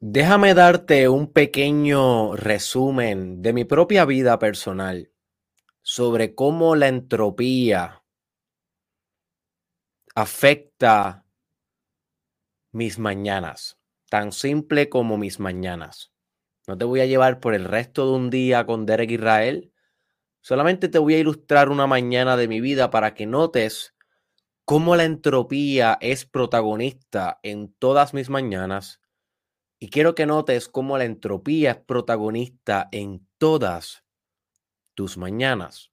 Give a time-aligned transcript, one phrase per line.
[0.00, 5.10] Déjame darte un pequeño resumen de mi propia vida personal
[5.82, 8.04] sobre cómo la entropía
[10.14, 11.26] afecta
[12.70, 13.76] mis mañanas,
[14.08, 16.12] tan simple como mis mañanas.
[16.68, 19.72] No te voy a llevar por el resto de un día con Derek Israel,
[20.42, 23.96] solamente te voy a ilustrar una mañana de mi vida para que notes
[24.64, 29.00] cómo la entropía es protagonista en todas mis mañanas
[29.78, 34.04] y quiero que notes cómo la entropía es protagonista en todas
[34.94, 35.92] tus mañanas.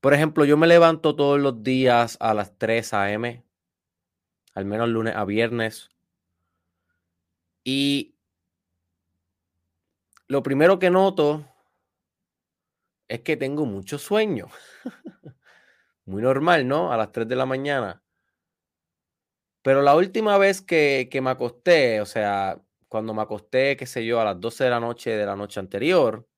[0.00, 3.44] Por ejemplo, yo me levanto todos los días a las 3 a.m.,
[4.54, 5.90] al menos lunes a viernes.
[7.64, 8.14] Y
[10.28, 11.44] lo primero que noto
[13.08, 14.46] es que tengo mucho sueño.
[16.04, 16.92] Muy normal, ¿no?
[16.92, 18.05] A las 3 de la mañana.
[19.66, 24.20] Pero la última vez que, me acosté, o sea, cuando me acosté, qué sé yo,
[24.20, 26.28] a las 12 de la noche de la noche anterior,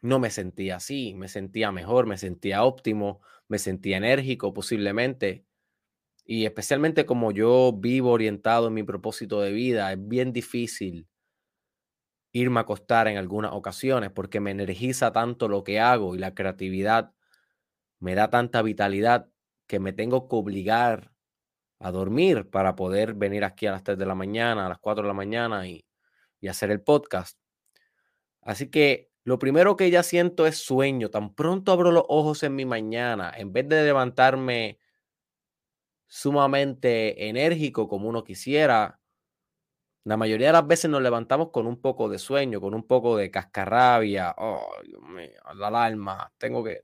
[0.00, 5.44] no me sentía así, me sentía mejor, me sentía óptimo, me sentía enérgico posiblemente.
[6.24, 11.06] Y especialmente como yo vivo orientado en mi propósito de vida, es bien difícil
[12.32, 16.34] irme a acostar en algunas ocasiones porque me energiza tanto lo que hago y la
[16.34, 17.12] creatividad
[18.00, 19.28] me da tanta vitalidad
[19.66, 21.15] que me tengo que obligar
[21.78, 25.02] a dormir para poder venir aquí a las 3 de la mañana, a las 4
[25.02, 25.84] de la mañana y,
[26.40, 27.38] y hacer el podcast.
[28.42, 31.10] Así que lo primero que ya siento es sueño.
[31.10, 34.78] Tan pronto abro los ojos en mi mañana, en vez de levantarme
[36.06, 39.00] sumamente enérgico como uno quisiera,
[40.04, 43.16] la mayoría de las veces nos levantamos con un poco de sueño, con un poco
[43.16, 44.32] de cascarrabia.
[44.38, 46.82] Oh, Dios mío, la alarma, tengo que...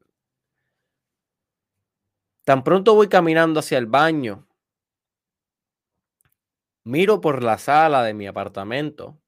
[2.44, 4.48] Tan pronto voy caminando hacia el baño,
[6.84, 9.20] miro por la sala de mi apartamento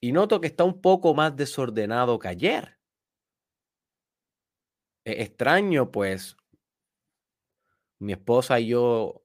[0.00, 2.78] y noto que está un poco más desordenado que ayer.
[5.04, 6.36] Extraño, pues
[7.98, 9.22] mi esposa y yo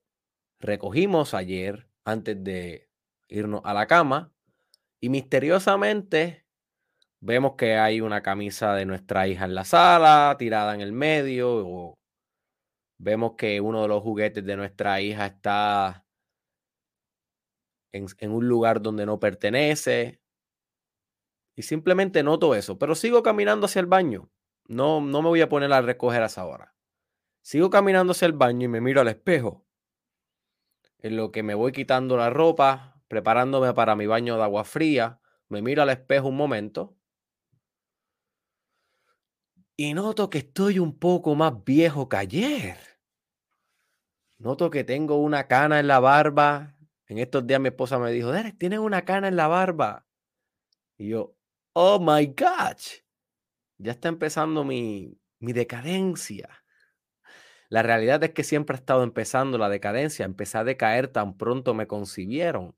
[0.58, 2.90] recogimos ayer antes de
[3.28, 4.32] irnos a la cama
[5.00, 6.46] y misteriosamente
[7.20, 11.98] vemos que hay una camisa de nuestra hija en la sala, tirada en el medio,
[12.98, 16.06] vemos que uno de los juguetes de nuestra hija está
[17.92, 20.20] en, un lugar donde no pertenece.
[21.54, 24.30] Y simplemente noto eso, pero sigo caminando hacia el baño.
[24.68, 26.74] No, no me voy a poner a recoger a esa hora.
[27.42, 29.64] Sigo caminando hacia el baño y me miro al espejo.
[30.98, 35.20] En lo que me voy quitando la ropa, preparándome para mi baño de agua fría,
[35.48, 36.95] me miro al espejo un momento.
[39.78, 42.78] Y noto que estoy un poco más viejo que ayer.
[44.38, 46.78] Noto que tengo una cana en la barba.
[47.06, 50.06] En estos días mi esposa me dijo, Derek, tienes una cana en la barba.
[50.96, 51.36] Y yo,
[51.74, 53.02] oh my gosh,
[53.76, 56.64] ya está empezando mi, mi decadencia.
[57.68, 60.24] La realidad es que siempre ha estado empezando la decadencia.
[60.24, 62.74] Empecé a decaer tan pronto me concibieron.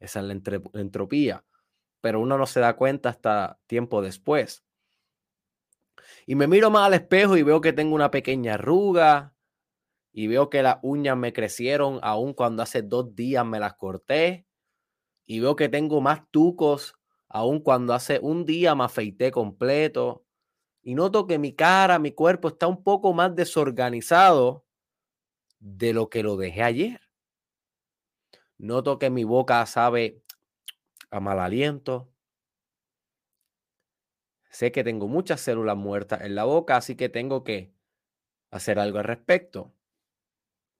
[0.00, 0.32] Esa es la
[0.74, 1.44] entropía.
[2.02, 4.64] Pero uno no se da cuenta hasta tiempo después.
[6.26, 9.34] Y me miro más al espejo y veo que tengo una pequeña arruga.
[10.12, 14.46] Y veo que las uñas me crecieron aún cuando hace dos días me las corté.
[15.26, 16.94] Y veo que tengo más tucos
[17.28, 20.26] aun cuando hace un día me afeité completo
[20.82, 24.66] y noto que mi cara, mi cuerpo está un poco más desorganizado
[25.60, 27.00] de lo que lo dejé ayer.
[28.58, 30.22] Noto que mi boca sabe
[31.10, 32.11] a mal aliento.
[34.52, 37.72] Sé que tengo muchas células muertas en la boca, así que tengo que
[38.50, 39.72] hacer algo al respecto.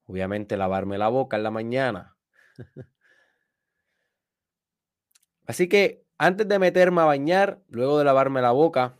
[0.04, 2.16] Obviamente lavarme la boca en la mañana.
[5.46, 8.98] así que antes de meterme a bañar, luego de lavarme la boca,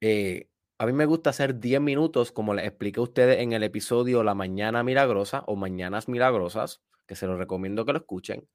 [0.00, 0.48] eh,
[0.78, 4.22] a mí me gusta hacer 10 minutos, como les expliqué a ustedes en el episodio
[4.22, 8.48] La Mañana Milagrosa o Mañanas Milagrosas, que se los recomiendo que lo escuchen.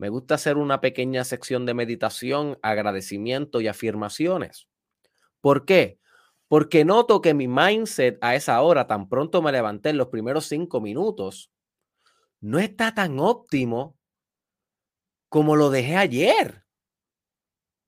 [0.00, 4.66] Me gusta hacer una pequeña sección de meditación, agradecimiento y afirmaciones.
[5.42, 6.00] ¿Por qué?
[6.48, 10.46] Porque noto que mi mindset a esa hora, tan pronto me levanté en los primeros
[10.46, 11.52] cinco minutos,
[12.40, 13.98] no está tan óptimo
[15.28, 16.64] como lo dejé ayer.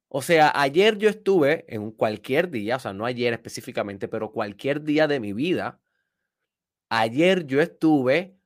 [0.09, 4.82] O sea, ayer yo estuve en cualquier día, o sea, no ayer específicamente, pero cualquier
[4.82, 5.81] día de mi vida,
[6.91, 8.37] ayer yo estuve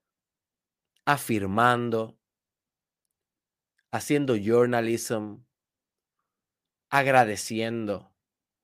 [1.04, 2.16] afirmando,
[3.96, 5.38] haciendo journalism,
[6.90, 8.12] agradeciendo,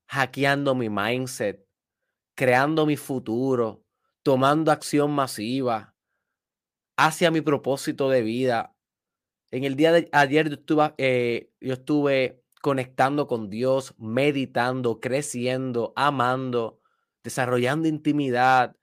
[0.07, 1.67] hackeando mi mindset,
[2.35, 3.85] creando mi futuro,
[4.23, 5.97] tomando acción masiva,
[6.97, 8.77] hacia mi propósito de vida.
[9.51, 15.93] En el día de ayer yo estuve, eh, yo estuve conectando con Dios, meditando, creciendo,
[15.97, 16.81] amando,
[17.25, 18.77] desarrollando intimidad.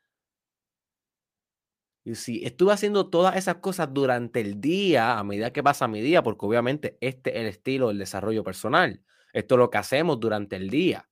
[2.09, 6.01] Y si estuve haciendo todas esas cosas durante el día, a medida que pasa mi
[6.01, 9.03] día, porque obviamente este es el estilo del desarrollo personal.
[9.33, 11.09] Esto es lo que hacemos durante el día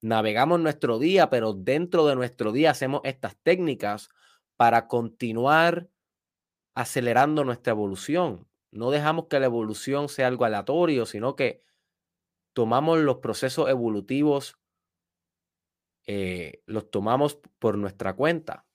[0.00, 4.10] navegamos nuestro día, pero dentro de nuestro día hacemos estas técnicas
[4.56, 5.88] para continuar
[6.74, 8.48] acelerando nuestra evolución.
[8.70, 11.62] No dejamos que la evolución sea algo aleatorio, sino que
[12.52, 14.58] tomamos los procesos evolutivos,
[16.06, 18.67] eh, los tomamos por nuestra cuenta.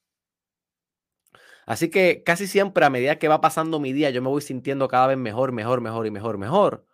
[1.66, 4.88] Así que casi siempre a medida que va pasando mi día, yo me voy sintiendo
[4.88, 6.86] cada vez mejor, mejor, mejor y mejor, mejor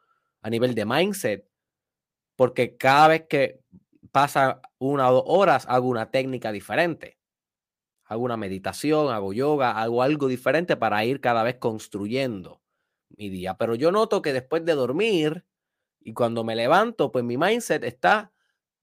[0.42, 1.48] a nivel de mindset,
[2.36, 3.62] porque cada vez que
[4.12, 7.18] pasa una o dos horas, hago una técnica diferente.
[8.06, 12.62] Hago una meditación, hago yoga, hago algo diferente para ir cada vez construyendo
[13.18, 13.56] mi día.
[13.58, 15.46] Pero yo noto que después de dormir
[16.00, 18.34] y cuando me levanto, pues mi mindset está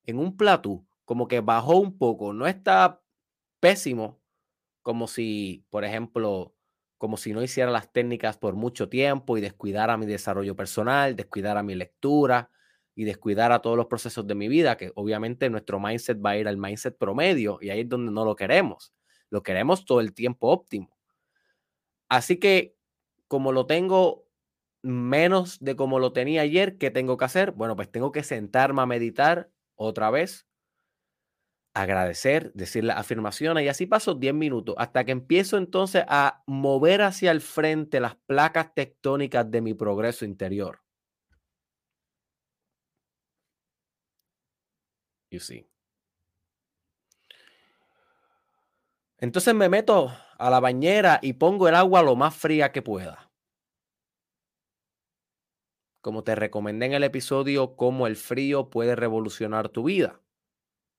[0.05, 2.33] en un platú, como que bajó un poco.
[2.33, 3.03] No está
[3.61, 4.21] pésimo,
[4.87, 6.55] como si, por ejemplo,
[6.97, 11.65] como si no hiciera las técnicas por mucho tiempo y descuidara mi desarrollo personal, descuidara
[11.65, 12.53] mi lectura,
[12.95, 16.37] y descuidar a todos los procesos de mi vida, que obviamente nuestro mindset va a
[16.37, 18.95] ir al mindset promedio y ahí es donde no lo queremos.
[19.29, 20.97] Lo queremos todo el tiempo óptimo.
[22.09, 22.77] Así que
[23.27, 24.29] como lo tengo
[24.83, 27.51] menos de como lo tenía ayer, ¿qué tengo que hacer?
[27.51, 30.47] Bueno, pues tengo que sentarme a meditar otra vez,
[31.77, 37.03] agradecer, decir las afirmaciones y así paso 10 minutos hasta que empiezo entonces a mover
[37.03, 40.81] hacia el frente las placas tectónicas de mi progreso interior.
[45.31, 45.67] You see.
[49.19, 53.31] Entonces me meto a la bañera y pongo el agua lo más fría que pueda.
[56.01, 60.23] Como te recomendé en el episodio Cómo el frío puede revolucionar tu vida.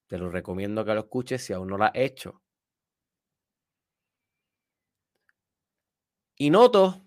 [0.08, 2.42] Te lo recomiendo que lo escuches si aún no lo has hecho.
[6.38, 7.04] Y noto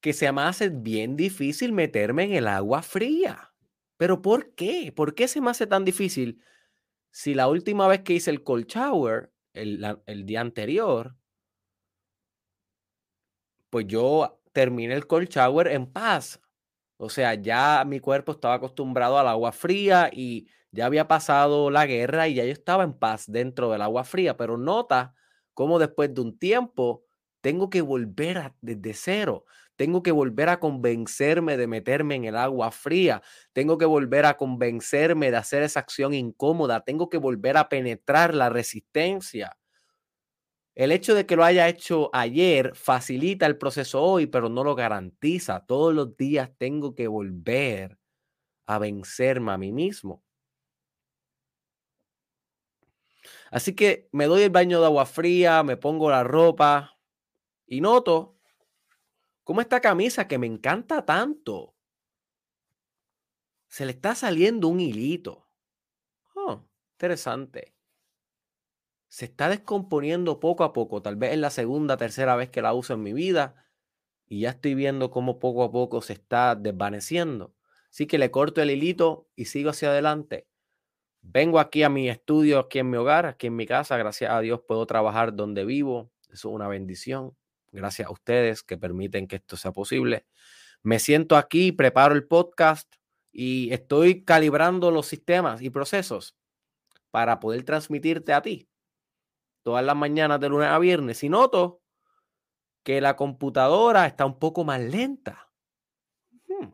[0.00, 3.52] que se me hace bien difícil meterme en el agua fría.
[3.96, 4.92] Pero ¿por qué?
[4.94, 6.42] ¿Por qué se me hace tan difícil
[7.12, 11.14] si la última vez que hice el cold shower, el, día anterior,
[13.70, 16.40] pues yo terminé el cold shower en paz.
[16.96, 21.86] O sea, ya mi cuerpo estaba acostumbrado al agua fría y ya había pasado la
[21.86, 24.36] guerra y ya yo estaba en paz dentro del agua fría.
[24.36, 25.14] Pero nota
[25.54, 27.04] cómo después de un tiempo
[27.42, 29.44] tengo que volver a, desde cero.
[29.76, 33.22] Tengo que volver a convencerme de meterme en el agua fría.
[33.52, 36.80] Tengo que volver a convencerme de hacer esa acción incómoda.
[36.84, 39.56] Tengo que volver a penetrar la resistencia.
[40.74, 44.74] El hecho de que lo haya hecho ayer facilita el proceso hoy, pero no lo
[44.74, 45.64] garantiza.
[45.66, 47.98] Todos los días tengo que volver
[48.66, 50.22] a vencerme a mí mismo.
[53.52, 56.98] Así que me doy el baño de agua fría, me pongo la ropa
[57.66, 58.40] y noto
[59.44, 61.74] como esta camisa que me encanta tanto,
[63.68, 65.48] se le está saliendo un hilito.
[66.34, 66.64] Oh,
[66.94, 67.74] interesante.
[69.08, 71.02] Se está descomponiendo poco a poco.
[71.02, 73.66] Tal vez es la segunda, tercera vez que la uso en mi vida.
[74.26, 77.54] Y ya estoy viendo cómo poco a poco se está desvaneciendo.
[77.90, 80.46] Así que le corto el hilito y sigo hacia adelante.
[81.22, 83.96] Vengo aquí a mi estudio, aquí en mi hogar, aquí en mi casa.
[83.96, 86.10] Gracias a Dios puedo trabajar donde vivo.
[86.24, 87.36] Eso es una bendición
[87.72, 90.26] gracias a ustedes que permiten que esto sea posible.
[90.82, 92.92] Me siento aquí, preparo el podcast
[93.32, 96.36] y estoy calibrando los sistemas y procesos
[97.10, 98.68] para poder transmitirte a ti
[99.62, 101.22] todas las mañanas de lunes a viernes.
[101.24, 101.82] Y noto
[102.82, 105.50] que la computadora está un poco más lenta.
[106.48, 106.68] Hmm.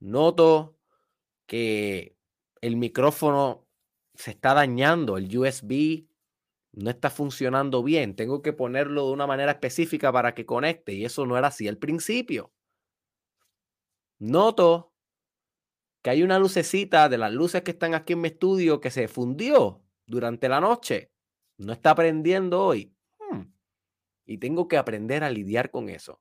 [0.00, 0.78] Noto
[1.46, 2.16] que
[2.60, 3.66] el micrófono
[4.14, 6.06] se está dañando, el USB
[6.72, 11.04] no está funcionando bien, tengo que ponerlo de una manera específica para que conecte y
[11.04, 12.52] eso no era así al principio.
[14.18, 14.92] Noto
[16.02, 19.08] que hay una lucecita de las luces que están aquí en mi estudio que se
[19.08, 21.12] fundió durante la noche.
[21.58, 22.94] No está prendiendo hoy.
[23.18, 23.52] Hmm.
[24.26, 26.20] Y tengo que aprender a lidiar con eso.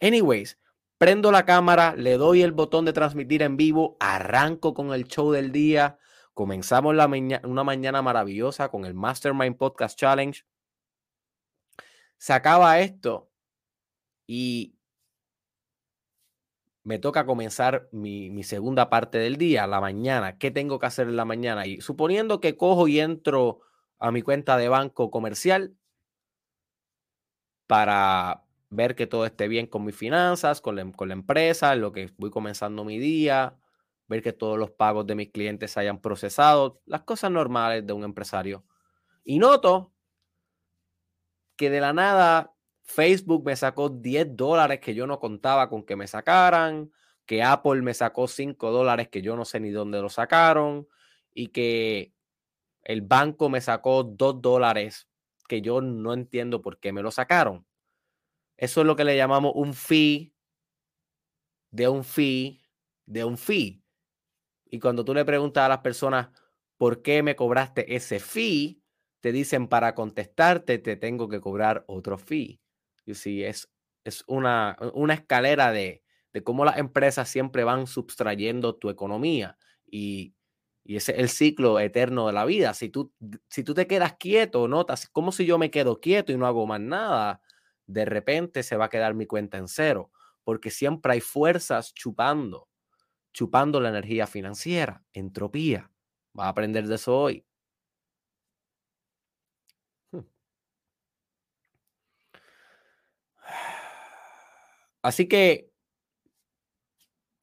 [0.00, 0.58] Anyways,
[1.00, 5.32] prendo la cámara, le doy el botón de transmitir en vivo, arranco con el show
[5.32, 5.96] del día
[6.40, 10.42] Comenzamos una mañana maravillosa con el Mastermind Podcast Challenge.
[12.16, 13.30] Se acaba esto
[14.26, 14.74] y
[16.82, 20.38] me toca comenzar mi, mi, segunda parte del día, la mañana.
[20.38, 21.66] ¿Qué tengo que hacer en la mañana?
[21.66, 23.60] Y suponiendo que cojo y entro
[23.98, 25.76] a mi cuenta de banco comercial,
[27.66, 31.92] para ver que todo esté bien con mis finanzas, con la, con la empresa, lo
[31.92, 33.56] que voy comenzando mi día,
[34.08, 37.92] ver que todos los pagos de mis clientes se hayan procesado, las cosas normales de
[37.92, 38.64] un empresario.
[39.24, 39.92] Y noto
[41.56, 45.96] que de la nada Facebook me sacó 10 dólares que yo no contaba con que
[45.96, 46.90] me sacaran,
[47.26, 50.88] que Apple me sacó 5 dólares que yo no sé ni dónde lo sacaron
[51.32, 52.12] y que
[52.82, 55.08] el banco me sacó 2 dólares
[55.48, 57.66] que yo no entiendo por qué me lo sacaron.
[58.60, 60.34] Eso es lo que le llamamos un fee
[61.70, 62.60] de un fee
[63.06, 63.82] de un fee.
[64.66, 66.28] Y cuando tú le preguntas a las personas
[66.76, 68.82] por qué me cobraste ese fee,
[69.20, 72.60] te dicen para contestarte te tengo que cobrar otro fee.
[73.06, 73.70] Y si es,
[74.04, 76.02] es una, una escalera de,
[76.34, 79.56] de cómo las empresas siempre van subtrayendo tu economía.
[79.90, 80.34] Y,
[80.84, 82.74] y ese es el ciclo eterno de la vida.
[82.74, 83.10] Si tú,
[83.48, 86.66] si tú te quedas quieto, notas como si yo me quedo quieto y no hago
[86.66, 87.40] más nada,
[87.92, 90.10] de repente se va a quedar mi cuenta en cero,
[90.44, 92.70] porque siempre hay fuerzas chupando
[93.32, 95.90] chupando la energía financiera, entropía.
[96.38, 97.44] Va a aprender de eso hoy.
[100.12, 100.24] Hmm.
[105.02, 105.70] Así que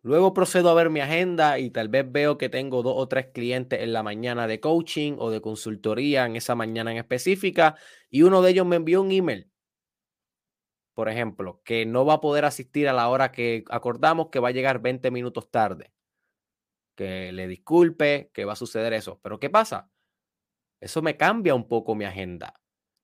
[0.02, 3.28] luego procedo a ver mi agenda y tal vez veo que tengo dos o tres
[3.34, 7.76] clientes en la mañana de coaching o de consultoría en esa mañana en específica
[8.10, 9.52] y uno de ellos me envió un email
[10.98, 14.48] por ejemplo, que no va a poder asistir a la hora que acordamos, que va
[14.48, 15.94] a llegar 20 minutos tarde.
[16.96, 19.20] Que le disculpe, que va a suceder eso.
[19.22, 19.92] Pero ¿qué pasa?
[20.82, 22.56] Eso me cambia un poco mi agenda.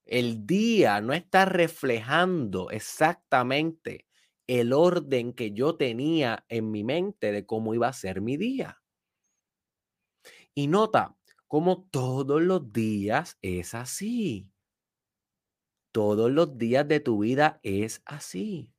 [0.06, 4.08] El día no está reflejando exactamente
[4.48, 8.82] el orden que yo tenía en mi mente de cómo iba a ser mi día.
[10.56, 14.50] Y nota cómo todos los días es así.
[15.94, 18.74] Todos los días de tu vida es así.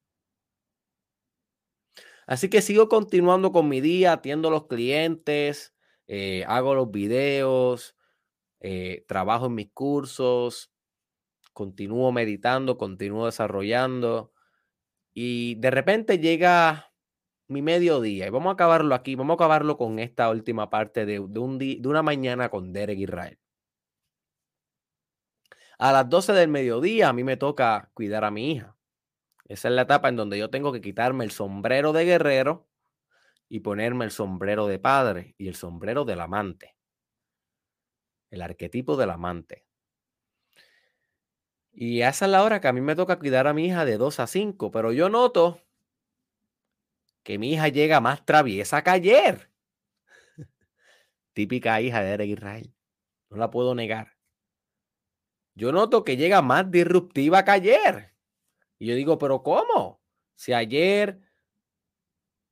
[2.26, 5.74] Así que sigo continuando con mi día, atiendo a los clientes,
[6.08, 7.96] eh, hago los videos,
[8.60, 10.72] eh, trabajo en mis cursos,
[11.52, 14.32] continúo meditando, continúo desarrollando
[15.14, 16.92] y de repente llega
[17.48, 21.20] mi mediodía y vamos a acabarlo aquí, vamos a acabarlo con esta última parte de,
[21.20, 23.38] un de una mañana con Derek Israel.
[25.78, 28.76] A las 12 del mediodía a mí me toca cuidar a mi hija.
[29.46, 32.68] Esa es la etapa en donde yo tengo que quitarme el sombrero de guerrero
[33.48, 36.76] y ponerme el sombrero de padre y el sombrero del amante.
[38.30, 39.66] El arquetipo del amante.
[41.72, 43.98] Y esa es la hora que a mí me toca cuidar a mi hija de
[43.98, 45.60] 2 a 5, pero yo noto
[47.24, 49.50] que mi hija llega más traviesa que ayer.
[51.32, 52.74] Típica hija de Eric Israel.
[53.28, 54.13] No la puedo negar
[55.54, 58.14] yo noto que llega más disruptiva que ayer.
[58.78, 60.02] Y yo digo, pero ¿cómo?
[60.36, 61.20] Si ayer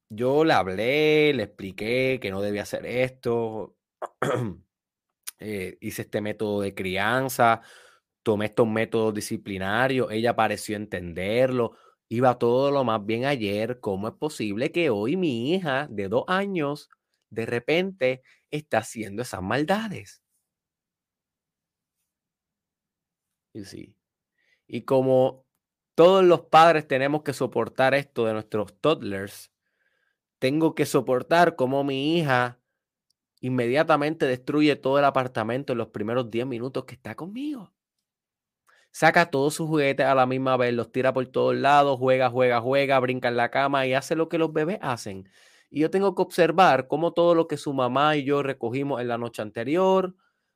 [0.08, 3.76] yo le hablé, le expliqué que no debía hacer esto,
[5.38, 7.62] eh, hice este método de crianza,
[8.22, 11.76] tomé estos métodos disciplinarios, ella pareció entenderlo,
[12.08, 16.24] iba todo lo más bien ayer, ¿cómo es posible que hoy mi hija de dos
[16.28, 16.90] años
[17.30, 20.21] de repente está haciendo esas maldades?
[23.52, 23.96] Y sí.
[24.66, 25.44] Y como
[25.94, 29.52] todos los padres tenemos que soportar esto de nuestros toddlers,
[30.38, 32.58] tengo que soportar cómo mi hija
[33.40, 37.72] inmediatamente destruye todo el apartamento en los primeros 10 minutos que está conmigo.
[38.92, 42.60] Saca todos sus juguetes a la misma vez, los tira por todos lados, juega, juega,
[42.60, 45.28] juega, brinca en la cama y hace lo que los bebés hacen.
[45.70, 49.08] Y yo tengo que observar cómo todo lo que su mamá y yo recogimos en
[49.08, 50.14] la noche anterior,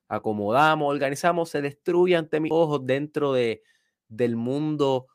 [0.09, 3.63] acomodamos, organizamos, se destruye ante mis ojos dentro de,
[4.09, 5.09] del mundo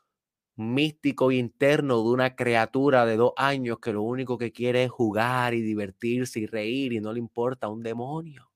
[0.55, 5.53] místico interno de una criatura de dos años que lo único que quiere es jugar
[5.53, 8.51] y divertirse y reír y no le importa un demonio.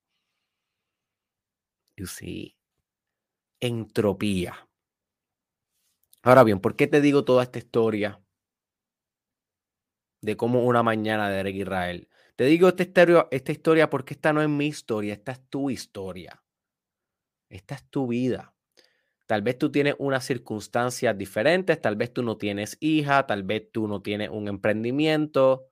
[1.98, 2.56] You see?
[3.60, 4.68] Entropía.
[6.24, 8.20] Ahora bien, ¿por qué te digo toda esta historia
[10.22, 12.10] de cómo una mañana de Eric Israel?
[12.38, 15.70] Te digo esta historia, esta historia porque esta no es mi historia, esta es tu
[15.70, 16.42] historia.
[17.50, 18.54] Esta es tu vida.
[19.28, 23.72] Tal vez tú tienes unas circunstancias diferentes, tal vez tú no tienes hija, tal vez
[23.72, 25.70] tú no tienes un emprendimiento,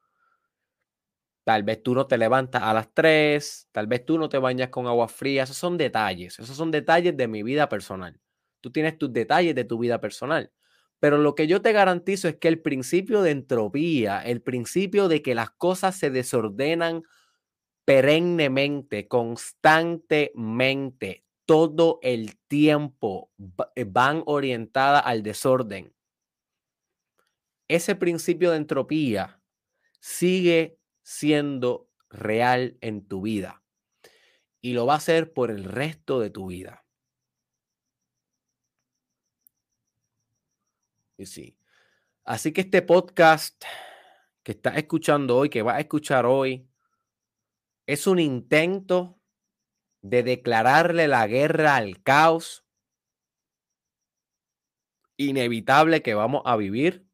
[1.44, 4.70] tal vez tú no te levantas a las 3, tal vez tú no te bañas
[4.70, 5.44] con agua fría.
[5.44, 8.20] Esos son detalles, esos son detalles de mi vida personal.
[8.62, 10.52] Tú tienes tus detalles de tu vida personal.
[11.04, 15.22] Pero lo que yo te garantizo es que el principio de entropía, el principio de
[15.22, 17.04] que las cosas se desordenan
[17.84, 23.30] perennemente, constantemente, todo el tiempo
[23.76, 25.94] eh, van orientadas al desorden.
[27.68, 29.42] Ese principio de entropía
[30.00, 33.62] sigue siendo real en tu vida
[34.62, 36.83] y lo va a ser por el resto de tu vida.
[42.26, 43.64] Así que este podcast
[44.44, 46.68] que estás escuchando hoy, que vas a escuchar hoy,
[47.86, 49.20] es un intento
[50.02, 52.66] de declararle la guerra al caos
[55.18, 57.08] inevitable que vamos a vivir.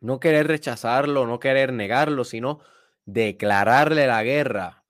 [0.00, 2.60] No querer rechazarlo, no querer negarlo, sino
[3.06, 4.84] declararle la guerra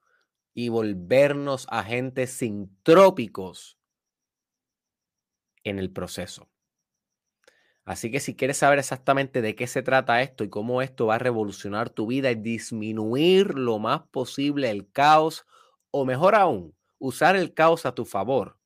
[0.52, 3.78] y volvernos agentes sintrópicos
[5.62, 6.48] en el proceso.
[7.86, 11.14] Así que si quieres saber exactamente de qué se trata esto y cómo esto va
[11.14, 15.46] a revolucionar tu vida y disminuir lo más posible el caos,
[15.92, 18.58] o mejor aún, usar el caos a tu favor,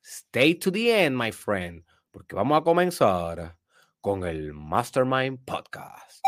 [0.00, 3.58] stay to the end, my friend, porque vamos a comenzar
[4.00, 6.19] con el Mastermind Podcast.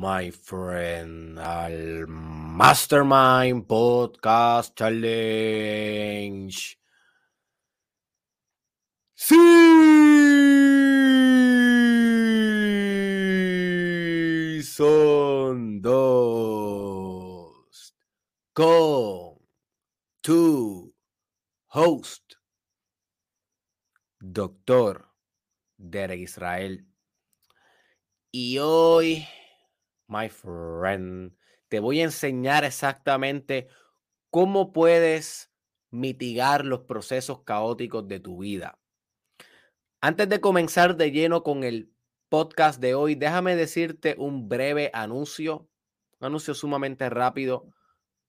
[0.00, 6.56] My friend, al Mastermind Podcast Challenge.
[9.14, 9.36] Sí,
[14.64, 16.34] son dos
[18.54, 19.36] con
[20.22, 20.94] tu
[21.74, 22.36] host,
[24.18, 25.12] Doctor
[25.76, 26.86] Derek Israel.
[28.32, 29.26] Y hoy,
[30.10, 31.32] my friend,
[31.68, 33.68] te voy a enseñar exactamente
[34.30, 35.50] cómo puedes
[35.90, 38.78] mitigar los procesos caóticos de tu vida.
[40.00, 41.92] Antes de comenzar de lleno con el
[42.28, 45.68] podcast de hoy, déjame decirte un breve anuncio,
[46.20, 47.68] un anuncio sumamente rápido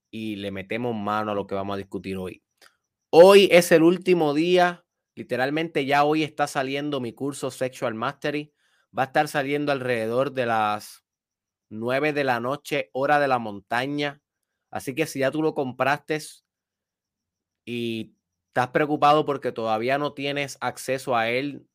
[0.10, 2.44] y le metemos mano a lo que vamos a discutir hoy.
[3.10, 8.54] Hoy es el último día, literalmente ya hoy está saliendo mi curso Sexual Mastery
[8.98, 11.04] va a estar saliendo alrededor de las
[11.72, 14.22] 9 de la noche, hora de la montaña.
[14.70, 16.20] Así que si ya tú lo compraste
[17.66, 18.14] y
[18.50, 21.68] estás preocupado porque todavía no tienes acceso a él,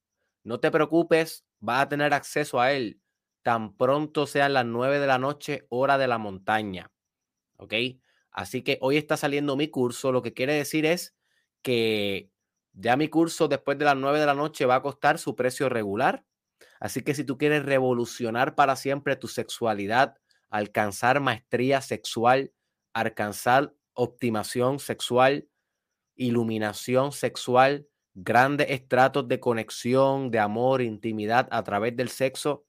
[0.45, 3.01] no te preocupes, vas a tener acceso a él
[3.47, 6.91] tan pronto sean las 9 de la noche, hora de la montaña.
[7.59, 7.75] ¿Ok?
[8.33, 10.11] Así que hoy está saliendo mi curso.
[10.11, 11.15] Lo que quiere decir es
[11.63, 12.29] que
[12.73, 15.69] ya mi curso después de las 9 de la noche va a costar su precio
[15.69, 16.25] regular.
[16.81, 20.17] Así que si tú quieres revolucionar para siempre tu sexualidad,
[20.51, 22.53] alcanzar maestría sexual,
[22.93, 25.49] alcanzar optimación sexual,
[26.15, 32.67] iluminación sexual, grandes estratos de conexión, de amor, intimidad a través del sexo,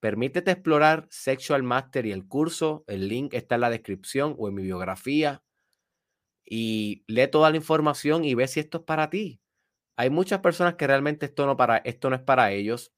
[0.00, 2.84] permítete explorar Sexual Mastery, el curso.
[2.88, 5.44] El link está en la descripción o en mi biografía.
[6.44, 9.40] Y lee toda la información y ve si esto es para ti.
[9.96, 12.92] Hay muchas personas que realmente esto no, para, esto no es para ellos.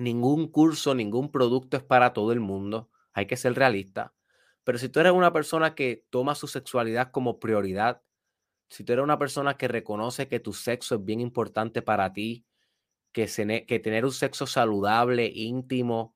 [0.00, 2.90] Ningún curso, ningún producto es para todo el mundo.
[3.12, 4.14] Hay que ser realista.
[4.64, 8.02] Pero si tú eres una persona que toma su sexualidad como prioridad,
[8.68, 12.46] si tú eres una persona que reconoce que tu sexo es bien importante para ti,
[13.12, 13.26] que,
[13.66, 16.14] que tener un sexo saludable, íntimo,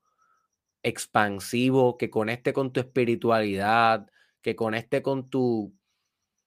[0.82, 4.06] expansivo, que conecte con tu espiritualidad,
[4.40, 5.74] que conecte con tu,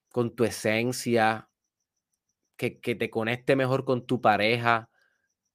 [0.10, 1.50] con tu esencia,
[2.58, 4.90] que, te conecte mejor con tu pareja,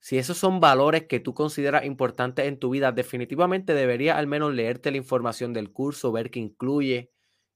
[0.03, 4.53] si esos son valores que tú consideras importantes en tu vida, definitivamente deberías al menos
[4.53, 7.13] leerte la información del curso, ver qué incluye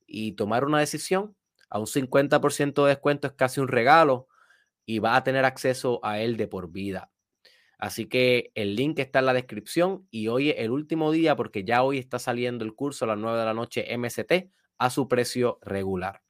[0.07, 1.37] y tomar una decisión.
[1.71, 4.29] A un 50% de descuento es casi un regalo
[4.85, 7.11] y vas a tener acceso a él de por vida.
[7.79, 11.65] Así que el link está en la descripción y hoy es el último día porque
[11.65, 15.09] ya hoy está saliendo el curso a las 9 de la noche MST a su
[15.09, 16.23] precio regular.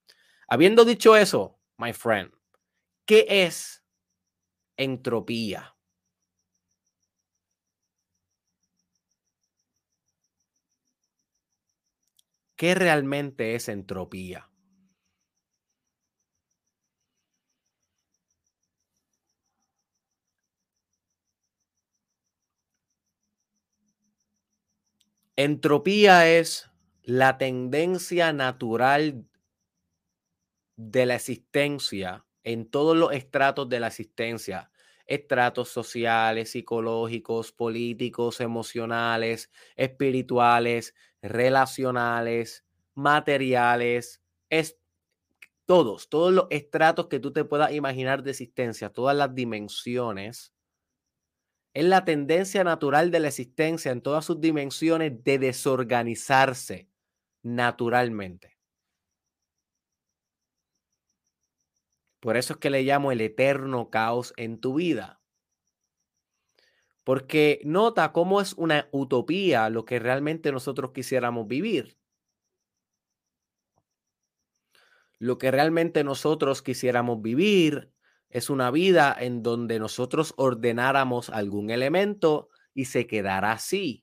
[0.49, 2.33] Habiendo dicho eso, my friend,
[3.05, 3.85] ¿Qué es
[4.79, 5.76] entropía?
[12.57, 14.49] ¿Qué realmente es entropía?
[25.37, 26.71] Entropía es
[27.03, 29.27] la tendencia natural
[30.77, 34.71] de la existencia en todos los estratos de la existencia,
[35.07, 40.95] estratos sociales, psicológicos, políticos, emocionales, espirituales,
[41.29, 44.79] relacionales, materiales, es,
[45.67, 50.53] todos, todos los estratos que tú te puedas imaginar de existencia, todas las dimensiones,
[51.75, 56.89] es la tendencia natural de la existencia en todas sus dimensiones de desorganizarse
[57.43, 58.57] naturalmente.
[62.21, 65.21] Por eso es que le llamo el eterno caos en tu vida.
[67.07, 71.97] Porque nota cómo es una utopía lo que realmente nosotros quisiéramos vivir.
[75.21, 77.93] Lo que realmente nosotros quisiéramos vivir
[78.29, 84.03] es una vida en donde nosotros ordenáramos algún elemento y se quedara así.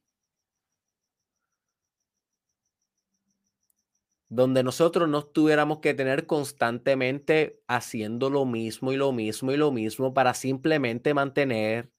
[4.29, 9.71] donde nosotros no tuviéramos que tener constantemente haciendo lo mismo y lo mismo y lo
[9.71, 11.91] mismo para simplemente mantener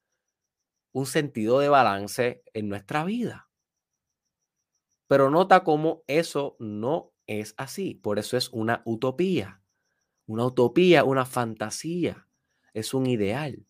[0.95, 3.51] un sentido de balance en nuestra vida.
[5.09, 7.95] Pero nota cómo eso no es así.
[7.95, 9.61] Por eso es una utopía.
[10.27, 12.29] Una utopía, una fantasía.
[12.75, 13.67] Es un ideal.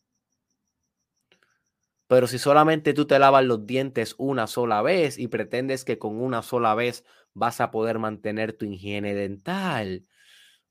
[2.07, 6.21] Pero si solamente tú te lavas los dientes una sola vez y pretendes que con
[6.21, 10.07] una sola vez vas a poder mantener tu higiene dental,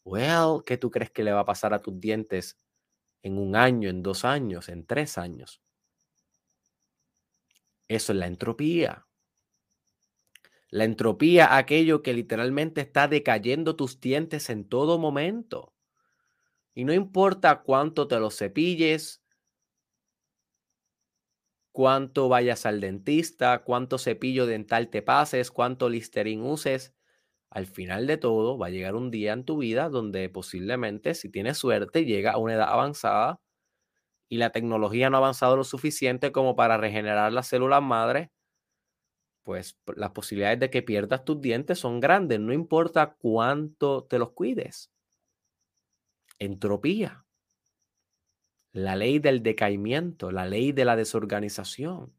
[0.06, 2.60] well, ¿qué tú crees que le va a pasar a tus dientes
[3.24, 5.63] en un año, en dos años, en tres años?
[7.94, 9.06] Eso es la entropía.
[10.70, 15.76] La entropía, aquello que literalmente está decayendo tus dientes en todo momento.
[16.74, 19.24] Y no importa cuánto te los cepilles,
[21.72, 26.96] cuánto vayas al dentista, cuánto cepillo dental te pases, cuánto Listerine uses.
[27.52, 31.30] Al final de todo, va a llegar un día en tu vida donde posiblemente, si
[31.30, 33.40] tienes suerte, llega a una edad avanzada
[34.34, 38.32] y la tecnología no ha avanzado lo suficiente como para regenerar las células madre,
[39.44, 44.32] pues las posibilidades de que pierdas tus dientes son grandes, no importa cuánto te los
[44.32, 44.92] cuides.
[46.40, 47.28] Entropía
[48.72, 52.12] la ley del decaimiento, la ley de la desorganización.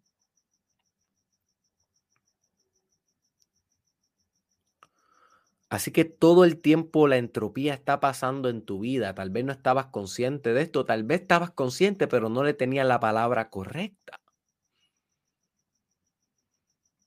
[5.70, 9.14] Así que todo el tiempo la entropía está pasando en tu vida.
[9.14, 12.87] Tal vez no estabas consciente de esto, tal vez estabas consciente, pero no le tenías
[12.87, 14.20] la palabra correcta.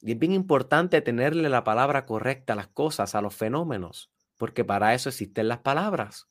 [0.02, 4.64] Y es bien importante tenerle la palabra correcta a las cosas, a los fenómenos, porque
[4.66, 6.28] para eso existen las palabras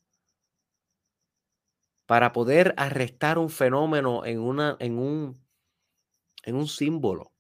[2.07, 5.45] para poder arrestar un fenómeno en, una, en, un,
[6.45, 7.33] en un símbolo.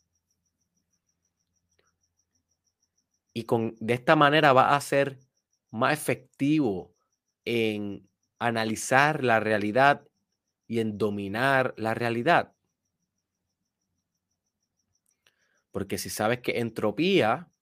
[3.36, 5.18] Y con, de esta manera va a ser
[5.70, 6.94] más efectivo
[7.44, 10.08] en analizar la realidad
[10.66, 12.54] y en dominar la realidad.
[15.70, 17.52] Porque si sabes que entropía,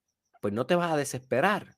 [0.41, 1.77] pues no te vas a desesperar.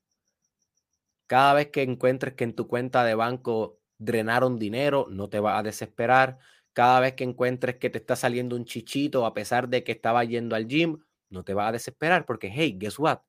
[1.27, 5.59] Cada vez que encuentres que en tu cuenta de banco drenaron dinero, no te vas
[5.59, 6.37] a desesperar.
[6.73, 10.23] Cada vez que encuentres que te está saliendo un chichito a pesar de que estaba
[10.23, 13.19] yendo al gym, no te vas a desesperar porque, hey, guess what?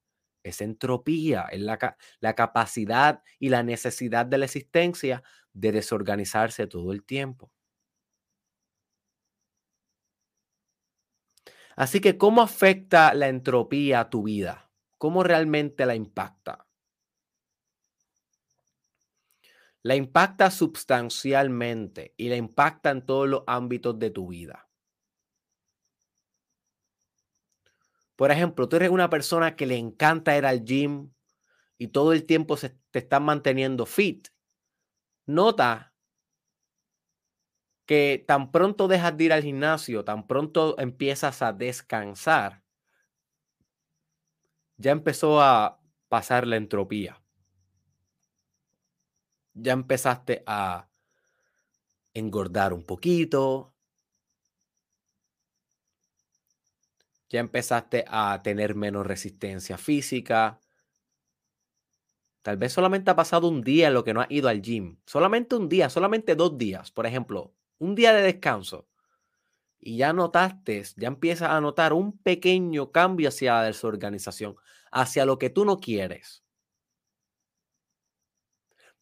[0.48, 6.92] Es entropía, es la, la capacidad y la necesidad de la existencia de desorganizarse todo
[6.92, 7.50] el tiempo.
[11.76, 14.70] Así que, ¿cómo afecta la entropía a tu vida?
[14.98, 16.68] ¿Cómo realmente la impacta?
[19.82, 24.67] la impacta sustancialmente y la impacta en todos los ámbitos de tu vida.
[28.18, 31.12] Por ejemplo, tú eres una persona que le encanta ir al gym
[31.78, 34.26] y todo el tiempo se, te están manteniendo fit.
[35.24, 35.94] Nota
[37.86, 42.64] que tan pronto dejas de ir al gimnasio, tan pronto empiezas a descansar,
[44.76, 47.22] ya empezó a pasar la entropía
[49.60, 50.88] ya empezaste a
[52.14, 53.74] engordar un poquito,
[57.28, 60.60] ya empezaste a tener menos resistencia física.
[62.42, 64.98] Tal vez solamente ha pasado un día en lo que no has ido al gym.
[65.06, 66.90] Solamente un día, solamente dos días.
[66.90, 68.88] Por ejemplo, un día de descanso.
[69.80, 74.56] Y ya notaste, ya empiezas a notar un pequeño cambio hacia la desorganización,
[74.92, 76.44] hacia lo que tú no quieres.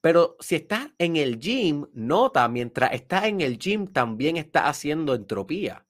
[0.01, 5.15] Pero si estás en el gym, nota, mientras estás en el gym, también estás haciendo
[5.15, 5.86] entropía.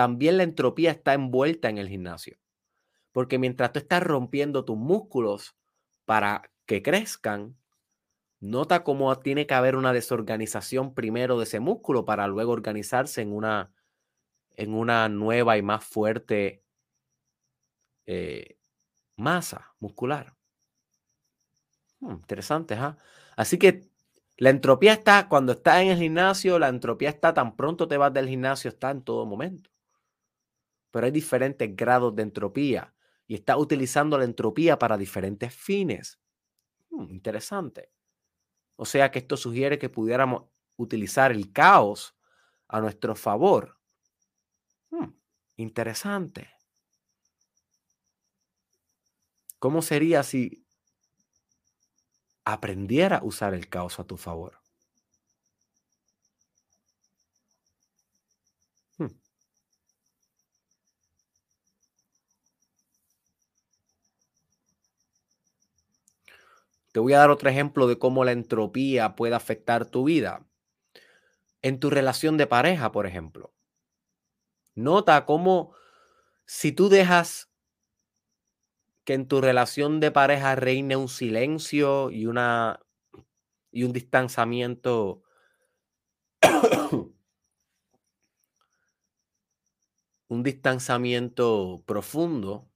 [0.00, 2.38] También la entropía está envuelta en el gimnasio.
[3.12, 5.54] Porque mientras tú estás rompiendo tus músculos
[6.06, 7.54] para que crezcan,
[8.38, 13.34] nota cómo tiene que haber una desorganización primero de ese músculo para luego organizarse en
[13.34, 13.74] una,
[14.56, 16.64] en una nueva y más fuerte
[18.06, 18.56] eh,
[19.16, 20.34] masa muscular.
[21.98, 22.96] Hmm, interesante, ¿ah?
[23.36, 23.82] Así que
[24.38, 28.14] la entropía está, cuando estás en el gimnasio, la entropía está tan pronto te vas
[28.14, 29.68] del gimnasio, está en todo momento.
[30.90, 32.94] Pero hay diferentes grados de entropía
[33.26, 36.18] y está utilizando la entropía para diferentes fines.
[36.90, 37.92] Hmm, interesante.
[38.76, 40.44] O sea que esto sugiere que pudiéramos
[40.76, 42.16] utilizar el caos
[42.68, 43.78] a nuestro favor.
[44.92, 45.14] Hmm,
[45.56, 46.48] interesante.
[49.58, 50.64] ¿Cómo sería si
[52.44, 54.59] aprendiera a usar el caos a tu favor?
[66.92, 70.46] Te voy a dar otro ejemplo de cómo la entropía puede afectar tu vida.
[71.62, 73.54] En tu relación de pareja, por ejemplo.
[74.74, 75.74] Nota cómo
[76.46, 77.50] si tú dejas
[79.04, 82.80] que en tu relación de pareja reine un silencio y una
[83.72, 85.22] y un distanciamiento
[90.28, 92.69] un distanciamiento profundo.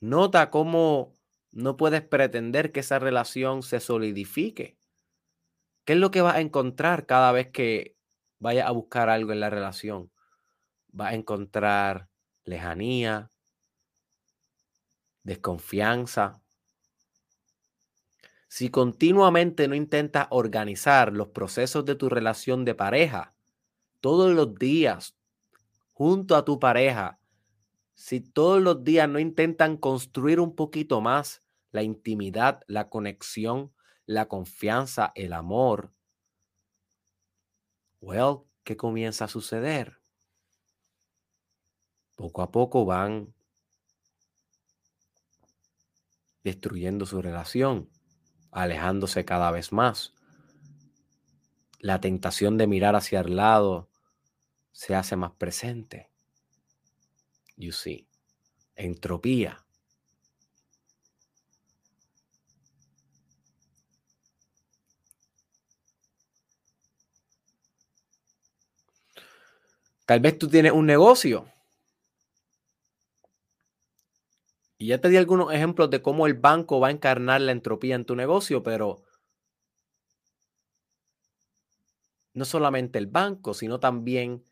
[0.00, 1.14] Nota cómo
[1.50, 4.78] no puedes pretender que esa relación se solidifique.
[5.84, 7.96] ¿Qué es lo que vas a encontrar cada vez que
[8.38, 10.12] vayas a buscar algo en la relación?
[10.88, 12.08] Vas a encontrar
[12.44, 13.30] lejanía,
[15.22, 16.40] desconfianza.
[18.48, 23.34] Si continuamente no intentas organizar los procesos de tu relación de pareja,
[24.00, 25.16] todos los días,
[25.92, 27.18] junto a tu pareja,
[27.98, 33.74] si todos los días no intentan construir un poquito más la intimidad, la conexión,
[34.06, 35.92] la confianza, el amor,
[38.00, 39.98] well, ¿qué comienza a suceder?
[42.14, 43.34] poco a poco van
[46.44, 47.90] destruyendo su relación,
[48.52, 50.14] alejándose cada vez más.
[51.80, 53.90] La tentación de mirar hacia el lado
[54.70, 56.10] se hace más presente.
[57.58, 58.06] You see,
[58.76, 59.58] entropía.
[70.06, 71.46] Tal vez tú tienes un negocio
[74.80, 77.96] Y ya te di algunos ejemplos de cómo el banco va a encarnar la entropía
[77.96, 79.02] en tu negocio, pero
[82.34, 84.44] no solamente el banco, sino también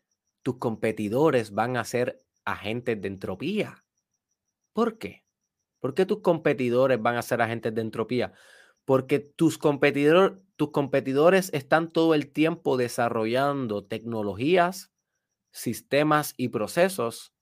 [0.43, 3.85] tus competidores van a ser agentes de entropía.
[4.73, 5.25] ¿Por qué?
[5.79, 8.33] ¿Por qué tus competidores van a ser agentes de entropía?
[8.85, 9.59] Porque tus,
[10.55, 14.91] tus competidores están todo el tiempo desarrollando tecnologías,
[15.51, 17.33] sistemas y procesos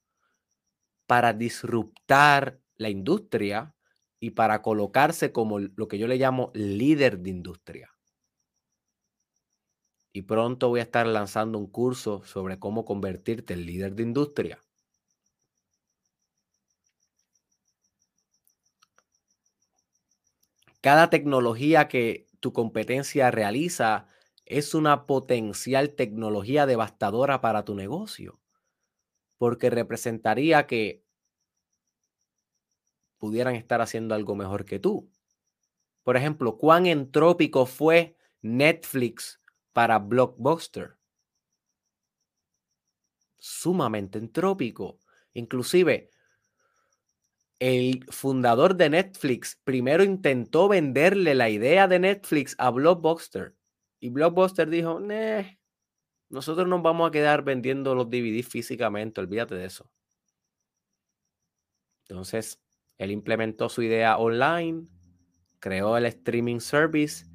[1.07, 3.75] para disruptar la industria
[4.19, 7.91] y para colocarse como lo que yo le llamo líder de industria.
[10.13, 14.64] Y pronto voy a estar lanzando un curso sobre cómo convertirte en líder de industria.
[20.85, 24.07] Cada tecnología que tu competencia realiza
[24.45, 28.39] es una potencial tecnología devastadora para tu negocio,
[29.39, 31.03] porque representaría que
[33.17, 35.09] pudieran estar haciendo algo mejor que tú.
[36.03, 39.41] Por ejemplo, ¿cuán entrópico fue Netflix
[39.73, 40.97] para Blockbuster?
[43.39, 44.99] Sumamente entrópico.
[45.33, 46.11] Inclusive,
[47.59, 53.55] el fundador de Netflix primero intentó venderle la idea de Netflix a Blockbuster.
[53.99, 55.59] Y Blockbuster dijo, nee,
[56.29, 59.89] nosotros nos vamos a quedar vendiendo los DVDs físicamente, olvídate de eso.
[62.07, 62.61] Entonces,
[62.97, 64.87] él implementó su idea online,
[65.59, 67.25] creó el streaming service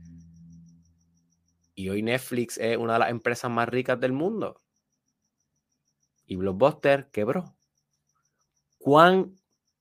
[1.74, 4.60] y hoy Netflix es una de las empresas más ricas del mundo.
[6.26, 7.56] Y Blockbuster quebró.
[8.78, 9.39] ¿Cuán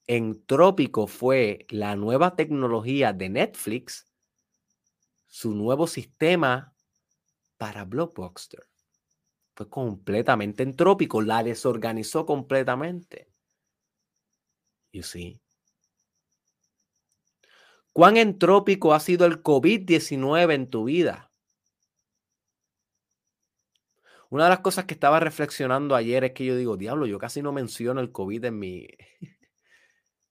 [0.10, 4.08] entrópico fue la nueva tecnología de Netflix,
[5.28, 6.74] su nuevo sistema
[7.58, 8.68] para Blockbuster?
[9.54, 13.30] Fue completamente entrópico, la desorganizó completamente.
[14.92, 15.40] You see?
[17.94, 21.32] ¿Cuán entrópico ha sido el COVID-19 en tu vida?
[24.32, 27.44] Una de las cosas que estaba reflexionando ayer es que yo digo, diablo, yo casi
[27.44, 28.88] no menciono el COVID en, mi,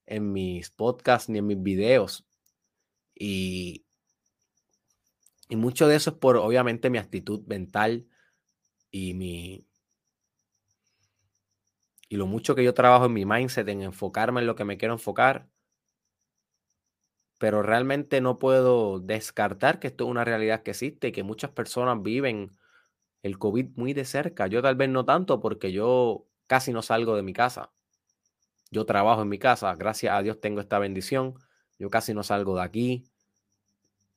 [0.08, 2.26] en mis podcasts ni en mis videos.
[3.14, 3.84] Y,
[5.48, 8.06] y mucho de eso es por, obviamente, mi actitud mental
[8.90, 9.66] y mi...
[12.10, 14.78] Y lo mucho que yo trabajo en mi mindset, en enfocarme en lo que me
[14.78, 15.48] quiero enfocar.
[17.38, 21.50] Pero realmente no puedo descartar que esto es una realidad que existe y que muchas
[21.50, 22.50] personas viven
[23.22, 24.46] el COVID muy de cerca.
[24.46, 27.72] Yo tal vez no tanto porque yo casi no salgo de mi casa.
[28.70, 31.34] Yo trabajo en mi casa, gracias a Dios tengo esta bendición.
[31.78, 33.04] Yo casi no salgo de aquí.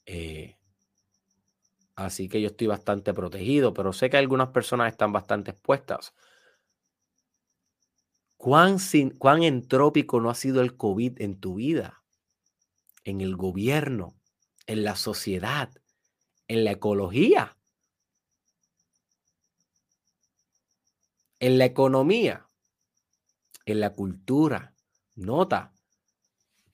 [0.06, 0.58] Eh,
[1.96, 6.14] así que yo estoy bastante protegido, pero sé que algunas personas están bastante expuestas.
[8.36, 8.78] ¿Cuán,
[9.20, 12.04] ¿Cuán entrópico no ha sido el COVID en tu vida?
[13.04, 14.16] En el gobierno,
[14.66, 15.70] en la sociedad,
[16.48, 17.56] en la ecología.
[21.40, 22.51] En la economía,
[23.66, 24.76] en la cultura,
[25.16, 25.74] nota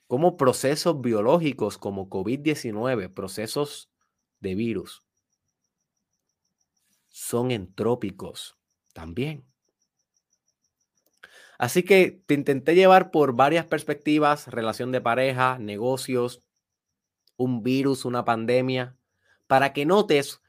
[0.07, 3.91] cómo procesos biológicos como COVID-19, procesos
[4.39, 5.03] de virus,
[7.09, 8.57] son entrópicos
[8.93, 9.45] también.
[11.57, 16.43] Así que te intenté llevar por varias perspectivas, relación de pareja, negocios,
[17.35, 18.95] un virus, una pandemia,
[19.47, 20.41] para que notes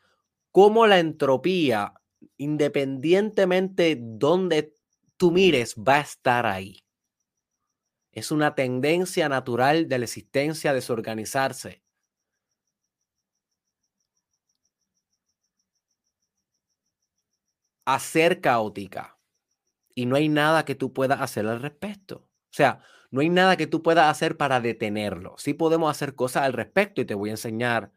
[0.53, 1.95] cómo la entropía
[2.37, 4.75] independientemente donde
[5.19, 6.85] tú mires, va a estar ahí.
[8.13, 11.83] Es una tendencia natural de la existencia desorganizarse.
[17.87, 19.19] A ser caótica.
[19.95, 22.17] Y no hay nada que tú puedas hacer al respecto.
[22.19, 25.35] O sea, no hay nada que tú puedas hacer para detenerlo.
[25.39, 27.93] Sí podemos hacer cosas al respecto y te voy a enseñar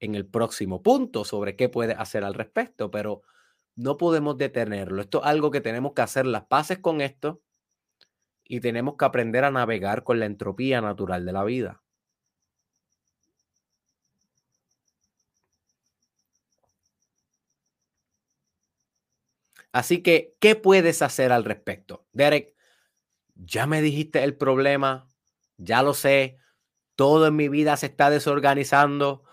[0.00, 3.22] en el próximo punto sobre qué puede hacer al respecto, pero
[3.76, 5.02] no podemos detenerlo.
[5.02, 7.42] Esto es algo que tenemos que hacer las paces con esto
[8.44, 11.82] y tenemos que aprender a navegar con la entropía natural de la vida.
[19.72, 22.06] Así que, ¿qué puedes hacer al respecto?
[22.12, 22.54] Derek,
[23.34, 25.06] ya me dijiste el problema,
[25.58, 26.38] ya lo sé,
[26.94, 29.25] todo en mi vida se está desorganizando,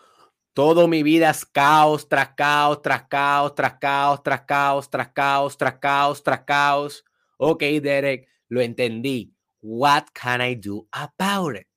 [0.54, 5.58] todo mi vida es caos tras caos, tras caos, tras caos, tras caos, tras caos,
[5.58, 7.06] tras caos, tras caos.
[7.38, 9.36] Ok, Derek, lo entendí.
[9.62, 11.68] What can I do about it?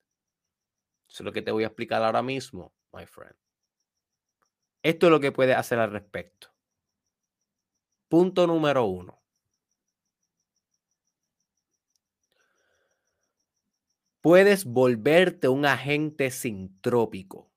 [1.09, 3.35] Eso es lo que te voy a explicar ahora mismo, my friend.
[4.83, 6.49] Esto es lo que puedes hacer al respecto.
[8.09, 9.23] Punto número uno.
[14.21, 17.56] Puedes volverte un agente sintrópico.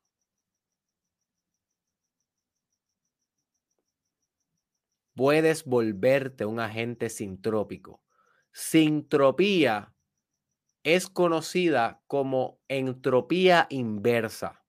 [5.20, 8.02] Puedes volverte un agente sintrópico.
[8.54, 9.94] Sintropía
[10.86, 14.64] es conocida como entropía inversa.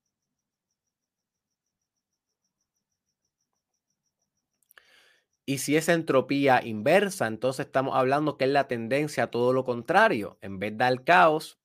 [5.47, 9.65] Y si es entropía inversa, entonces estamos hablando que es la tendencia a todo lo
[9.65, 10.37] contrario.
[10.41, 11.61] En vez de al caos,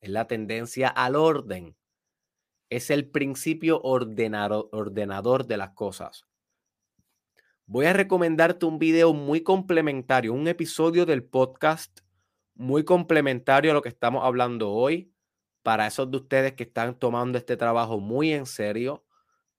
[0.00, 1.76] es la tendencia al orden.
[2.70, 6.29] Es el principio ordenador, ordenador de las cosas
[7.70, 12.00] voy a recomendarte un video muy complementario, un episodio del podcast
[12.54, 15.14] muy complementario a lo que estamos hablando hoy
[15.62, 19.04] para esos de ustedes que están tomando este trabajo muy en serio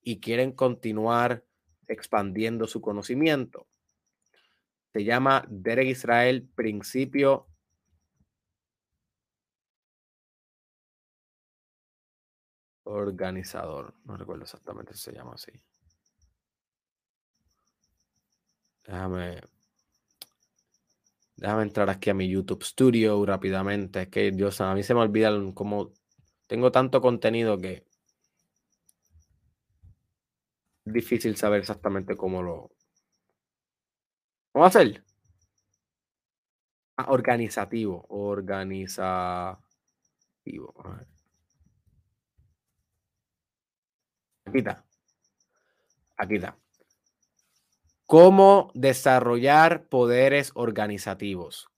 [0.01, 1.45] y quieren continuar
[1.87, 3.69] expandiendo su conocimiento.
[4.91, 7.47] Se llama Derek Israel Principio
[12.83, 13.93] Organizador.
[14.03, 15.53] No recuerdo exactamente si se llama así.
[18.85, 19.41] Déjame.
[21.35, 24.03] Déjame entrar aquí a mi YouTube Studio rápidamente.
[24.03, 25.91] Es que Dios, a mí se me olvida cómo
[26.47, 27.85] tengo tanto contenido que
[30.85, 32.71] es difícil saber exactamente cómo lo.
[34.51, 35.03] ¿Cómo hacer?
[36.97, 38.05] Ah, organizativo.
[38.09, 39.61] Organizativo.
[44.45, 44.83] Aquí está.
[46.17, 46.55] Aquí está.
[48.11, 51.69] ¿Cómo desarrollar poderes organizativos?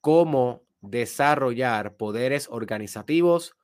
[0.00, 3.54] ¿Cómo desarrollar poderes organizativos?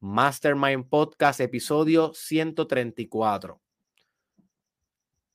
[0.00, 3.60] Mastermind Podcast, episodio 134.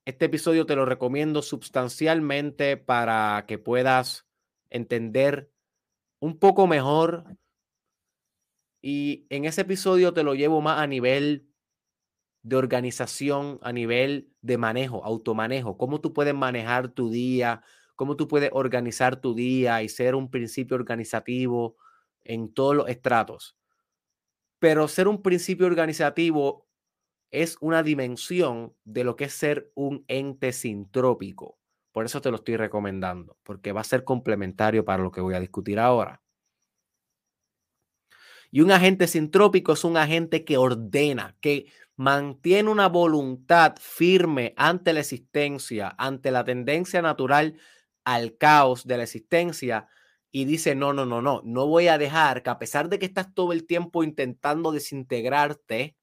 [0.04, 4.26] Este episodio te lo recomiendo sustancialmente para que puedas
[4.72, 5.52] entender
[6.20, 7.38] un poco mejor.
[8.82, 11.51] Y en ese episodio te lo llevo más a nivel
[12.44, 17.64] de organización a nivel de manejo, automanejo, cómo tú puedes manejar tu día,
[17.96, 21.78] cómo tú puedes organizar tu día y ser un principio organizativo
[22.24, 23.58] en todos los estratos.
[24.60, 26.68] Pero ser un principio organizativo
[27.32, 31.58] es una dimensión de lo que es ser un ente sintrópico.
[31.92, 35.34] Por eso te lo estoy recomendando, porque va a ser complementario para lo que voy
[35.34, 36.22] a discutir ahora.
[38.52, 44.94] Y un agente sintrópico es un agente que ordena, que mantiene una voluntad firme ante
[44.94, 47.60] la existencia, ante la tendencia natural
[48.04, 49.88] al caos de la existencia
[50.32, 53.06] y dice, no, no, no, no, no voy a dejar que a pesar de que
[53.06, 55.96] estás todo el tiempo intentando desintegrarte,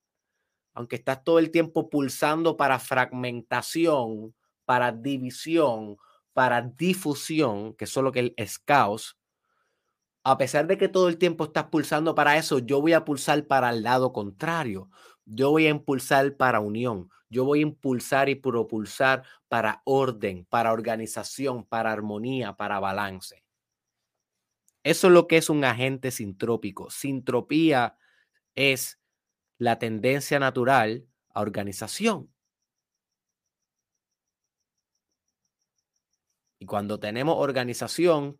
[0.74, 4.34] aunque estás todo el tiempo pulsando para fragmentación,
[4.64, 5.96] para división,
[6.34, 9.17] para difusión, que es lo que es caos,
[10.30, 13.46] a pesar de que todo el tiempo estás pulsando para eso, yo voy a pulsar
[13.46, 14.90] para el lado contrario.
[15.24, 17.10] Yo voy a impulsar para unión.
[17.30, 23.42] Yo voy a impulsar y propulsar para orden, para organización, para armonía, para balance.
[24.82, 26.90] Eso es lo que es un agente sintrópico.
[26.90, 27.96] Sintropía
[28.54, 29.00] es
[29.58, 32.30] la tendencia natural a organización.
[36.58, 38.38] Y cuando tenemos organización,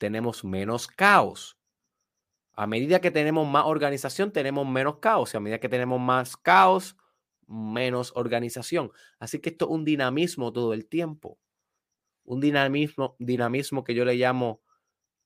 [0.00, 1.58] tenemos menos caos.
[2.54, 5.34] A medida que tenemos más organización, tenemos menos caos.
[5.34, 6.96] Y a medida que tenemos más caos,
[7.46, 8.90] menos organización.
[9.18, 11.38] Así que esto es un dinamismo todo el tiempo.
[12.24, 14.62] Un dinamismo, dinamismo que yo le llamo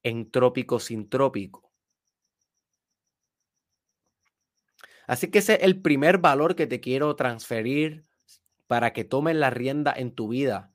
[0.03, 1.73] entrópico sintrópico.
[5.07, 8.07] Así que ese es el primer valor que te quiero transferir
[8.67, 10.74] para que tomes la rienda en tu vida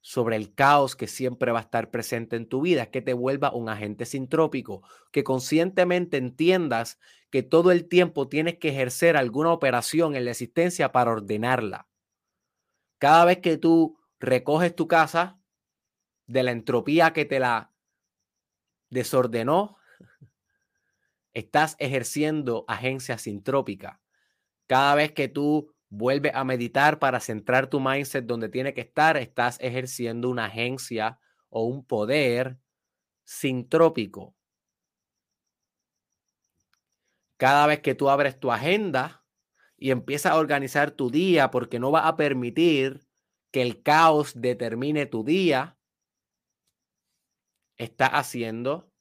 [0.00, 3.52] sobre el caos que siempre va a estar presente en tu vida, que te vuelva
[3.52, 4.82] un agente sintrópico,
[5.12, 6.98] que conscientemente entiendas
[7.30, 11.88] que todo el tiempo tienes que ejercer alguna operación en la existencia para ordenarla.
[12.98, 15.38] Cada vez que tú recoges tu casa
[16.26, 17.72] de la entropía que te la
[18.88, 19.76] desordenó,
[21.34, 24.00] estás ejerciendo agencia sintrópica.
[24.66, 29.16] Cada vez que tú vuelve a meditar para centrar tu mindset donde tiene que estar,
[29.16, 31.18] estás ejerciendo una agencia
[31.48, 32.58] o un poder
[33.24, 34.34] sintrópico.
[37.36, 39.24] Cada vez que tú abres tu agenda
[39.76, 43.06] y empiezas a organizar tu día porque no vas a permitir
[43.50, 45.76] que el caos determine tu día,
[47.76, 48.92] está haciendo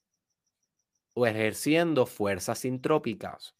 [1.13, 3.58] o ejerciendo fuerzas sintrópicas.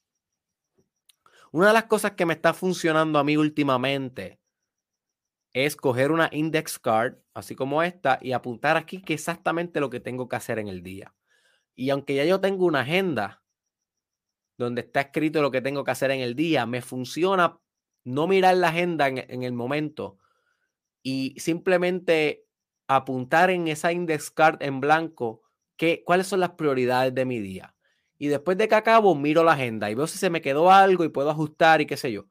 [1.51, 4.39] Una de las cosas que me está funcionando a mí últimamente
[5.53, 9.99] es coger una index card, así como esta, y apuntar aquí que exactamente lo que
[9.99, 11.15] tengo que hacer en el día.
[11.75, 13.41] Y aunque ya yo tengo una agenda
[14.57, 17.59] donde está escrito lo que tengo que hacer en el día, me funciona
[18.03, 20.19] no mirar la agenda en, el momento
[21.01, 22.45] y simplemente
[22.87, 25.43] apuntar en esa index card en blanco
[25.77, 27.75] que, cuáles son las prioridades de mi día.
[28.19, 31.05] Y después de que acabo, miro la agenda y veo si se me quedó algo
[31.05, 32.25] y puedo ajustar y qué sé yo.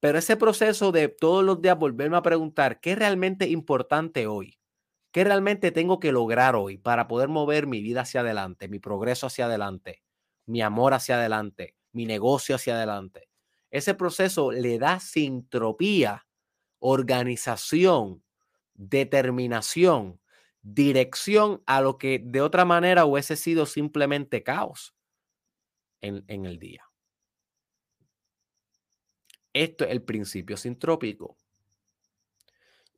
[0.00, 4.58] Pero ese proceso de todos los días volverme a preguntar qué es realmente importante hoy,
[5.12, 9.28] qué realmente tengo que lograr hoy para poder mover mi vida hacia adelante, mi progreso
[9.28, 10.02] hacia adelante,
[10.46, 13.28] mi amor hacia adelante, mi negocio hacia adelante.
[13.70, 16.26] Ese proceso le da sintropía,
[16.80, 18.24] organización,
[18.74, 20.20] determinación,
[20.60, 24.94] dirección a lo que de otra manera hubiese sido simplemente caos
[26.04, 26.84] en, el día.
[29.52, 31.36] Esto es el principio sintrópico.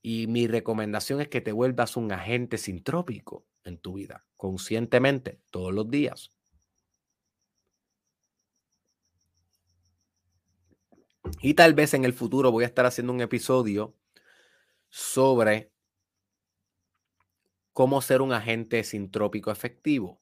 [0.03, 5.75] Y mi recomendación es que te vuelvas un agente sintrópico en tu vida, conscientemente, todos
[5.75, 6.31] los días.
[11.43, 13.97] Y tal vez en el futuro voy a estar haciendo un episodio
[14.89, 15.73] sobre
[17.73, 20.21] cómo ser un agente sintrópico efectivo.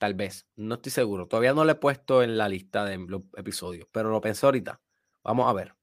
[0.00, 1.28] Tal vez, no estoy seguro.
[1.28, 2.94] Todavía no lo he puesto en la lista de
[3.36, 4.80] episodios, pero lo pensé ahorita.
[5.22, 5.74] Vamos a ver.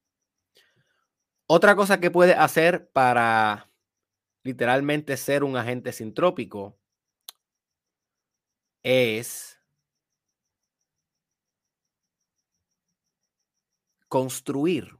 [1.45, 3.69] Otra cosa que puede hacer para
[4.43, 6.79] literalmente ser un agente sintrópico
[8.83, 9.59] es
[14.09, 14.96] construir.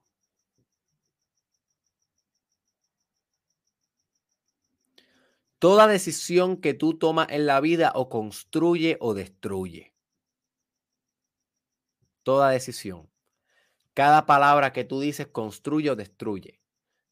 [5.59, 9.95] Toda decisión que tú tomas en la vida o construye o destruye.
[12.21, 13.09] Toda decisión.
[13.95, 16.61] Cada palabra que tú dices construye o destruye.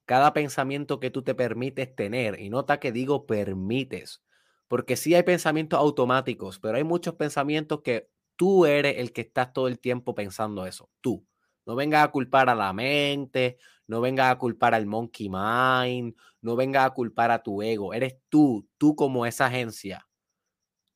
[0.05, 2.39] Cada pensamiento que tú te permites tener.
[2.39, 4.21] Y nota que digo permites.
[4.67, 9.53] Porque sí hay pensamientos automáticos, pero hay muchos pensamientos que tú eres el que estás
[9.53, 10.91] todo el tiempo pensando eso.
[11.01, 11.25] Tú.
[11.65, 13.57] No vengas a culpar a la mente,
[13.87, 17.93] no vengas a culpar al monkey mind, no vengas a culpar a tu ego.
[17.93, 20.07] Eres tú, tú como esa agencia.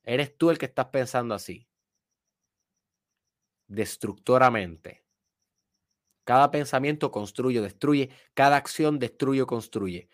[0.03, 1.67] Eres tú el que estás pensando así.
[3.67, 5.03] Destructoramente.
[6.23, 8.09] Cada pensamiento construye, destruye.
[8.33, 10.09] Cada acción destruye o construye.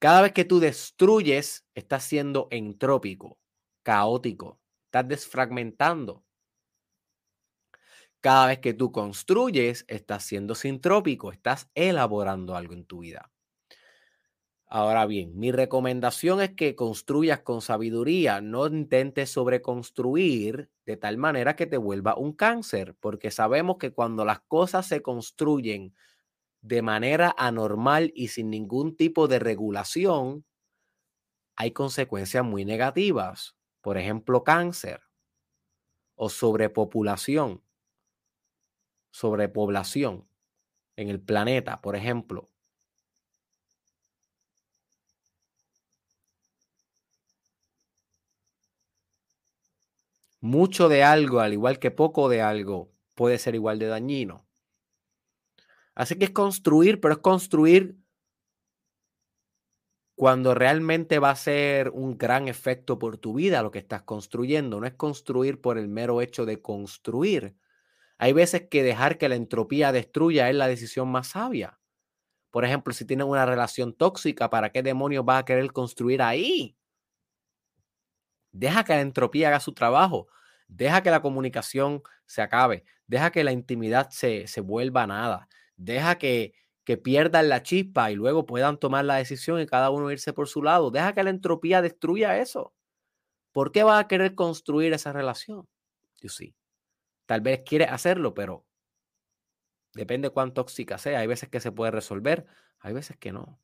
[0.00, 3.38] Cada vez que tú destruyes, estás siendo entrópico,
[3.82, 6.24] caótico, estás desfragmentando.
[8.22, 13.30] Cada vez que tú construyes, estás siendo sintrópico, estás elaborando algo en tu vida.
[14.66, 21.56] Ahora bien, mi recomendación es que construyas con sabiduría, no intentes sobreconstruir de tal manera
[21.56, 25.94] que te vuelva un cáncer, porque sabemos que cuando las cosas se construyen
[26.62, 30.44] de manera anormal y sin ningún tipo de regulación,
[31.54, 33.54] hay consecuencias muy negativas.
[33.82, 35.00] Por ejemplo, cáncer
[36.14, 37.62] o sobrepopulación
[39.10, 40.28] sobrepoblación
[40.96, 42.50] en el planeta, por ejemplo.
[50.42, 54.46] Mucho de algo, al igual que poco de algo, puede ser igual de dañino.
[55.94, 57.96] Así que es construir, pero es construir
[60.14, 64.78] cuando realmente va a ser un gran efecto por tu vida lo que estás construyendo.
[64.80, 67.56] No es construir por el mero hecho de construir,
[68.20, 71.80] hay veces que dejar que la entropía destruya es la decisión más sabia.
[72.50, 76.76] Por ejemplo, si tienes una relación tóxica, ¿para qué demonios vas a querer construir ahí?
[78.52, 80.28] Deja que la entropía haga su trabajo.
[80.68, 82.84] Deja que la comunicación se acabe.
[83.06, 85.48] Deja que la intimidad se, se vuelva nada.
[85.76, 86.52] Deja que,
[86.84, 90.46] que pierdan la chispa y luego puedan tomar la decisión y cada uno irse por
[90.46, 90.90] su lado.
[90.90, 92.74] Deja que la entropía destruya eso.
[93.52, 95.66] ¿Por qué vas a querer construir esa relación?
[96.20, 96.54] Yo sí.
[97.30, 98.66] Tal vez quiere hacerlo, pero
[99.94, 101.20] depende cuán tóxica sea.
[101.20, 102.44] Hay veces que se puede resolver,
[102.80, 103.60] hay veces que no.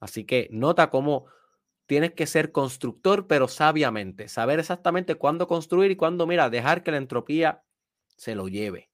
[0.00, 1.26] Así que nota cómo
[1.84, 4.28] tienes que ser constructor, pero sabiamente.
[4.28, 7.62] Saber exactamente cuándo construir y cuándo, mira, dejar que la entropía
[8.16, 8.90] se lo lleve.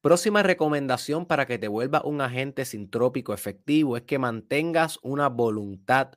[0.00, 6.14] Próxima recomendación para que te vuelva un agente sintrópico efectivo es que mantengas una voluntad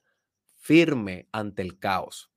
[0.55, 2.31] firme ante el caos.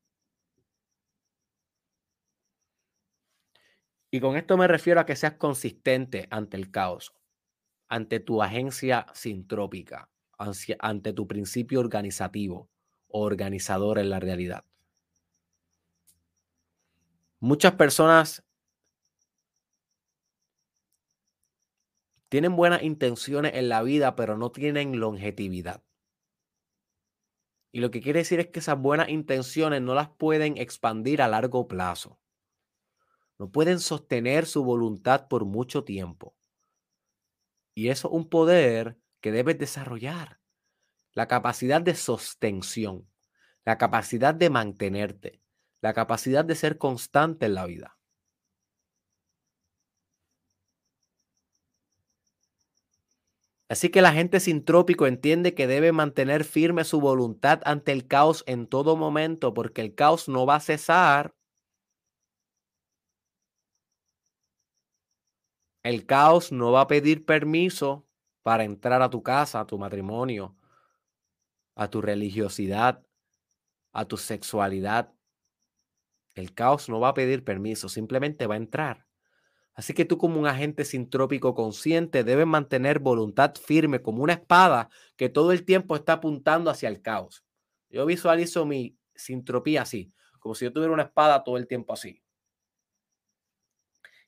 [4.11, 7.13] Y con esto me refiero a que seas consistente ante el caos,
[7.89, 10.11] ante tu agencia sintrópica,
[10.81, 12.71] ante tu principio organizativo
[13.09, 14.65] o organizador en la realidad.
[17.39, 18.46] Muchas personas
[22.29, 25.83] tienen buenas intenciones en la vida, pero no tienen longevidad.
[27.73, 31.29] Y lo que quiere decir es que esas buenas intenciones no las pueden expandir a
[31.29, 32.19] largo plazo.
[33.39, 36.35] No pueden sostener su voluntad por mucho tiempo.
[37.75, 40.41] Y eso es un poder que debes desarrollar.
[41.13, 43.11] La capacidad de sostención,
[43.65, 45.43] la capacidad de mantenerte,
[45.83, 47.96] la capacidad de ser constante en la vida.
[53.69, 58.45] Así que la gente sintrópico entiende que debe mantener firme su voluntad ante el caos
[58.47, 61.35] en todo momento, porque el caos no va a cesar.
[65.83, 68.07] El caos no va a pedir permiso
[68.43, 70.55] para entrar a tu casa, a tu matrimonio,
[71.77, 73.05] a tu religiosidad,
[73.93, 75.13] a tu sexualidad.
[76.35, 79.06] El caos no va a pedir permiso, simplemente va a entrar.
[79.77, 84.89] Así que tú como un agente sintrópico consciente debes mantener voluntad firme como una espada
[85.17, 87.45] que todo el tiempo está apuntando hacia el caos.
[87.91, 92.23] Yo visualizo mi sintropía así, como si yo tuviera una espada todo el tiempo así.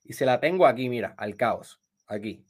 [0.03, 2.45] Y se la tengo aquí, mira, al caos, aquí.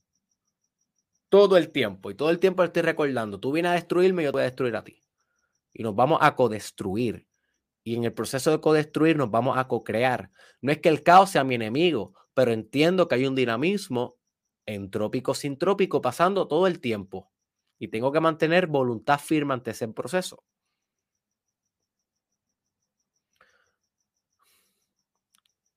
[1.29, 2.11] Todo el tiempo.
[2.11, 4.75] Y todo el tiempo estoy recordando, tú vienes a destruirme, yo te voy a destruir
[4.75, 5.01] a ti.
[5.71, 7.27] Y nos vamos a codestruir.
[7.81, 10.31] Y en el proceso de codestruir nos vamos a co-crear.
[10.61, 14.17] No es que el caos sea mi enemigo, pero entiendo que hay un dinamismo
[14.65, 17.31] entrópico sintrópico pasando todo el tiempo
[17.79, 20.43] y tengo que mantener voluntad firme ante ese proceso.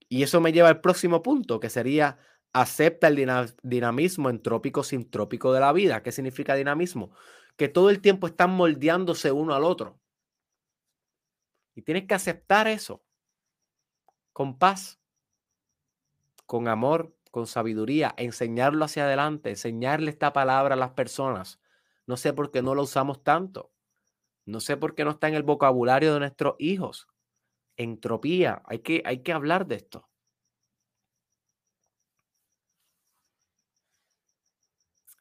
[0.08, 2.18] Y eso me lleva al próximo punto, que sería
[2.52, 6.02] acepta el dinamismo entrópico sintrópico de la vida.
[6.02, 7.12] ¿Qué significa dinamismo?
[7.56, 9.98] Que todo el tiempo están moldeándose uno al otro.
[11.74, 13.02] Y tienes que aceptar eso
[14.34, 15.01] con paz
[16.52, 21.58] con amor, con sabiduría, enseñarlo hacia adelante, enseñarle esta palabra a las personas.
[22.06, 23.72] No sé por qué no lo usamos tanto.
[24.44, 27.08] No sé por qué no está en el vocabulario de nuestros hijos.
[27.78, 30.10] Entropía, hay que, hay que hablar de esto.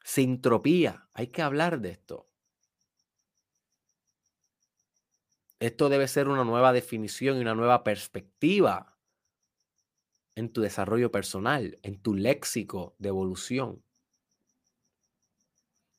[0.04, 2.28] Sintropía, hay que hablar de esto.
[5.60, 8.91] Esto debe ser una nueva definición y una nueva perspectiva
[10.34, 13.82] en tu desarrollo personal, en tu léxico de evolución.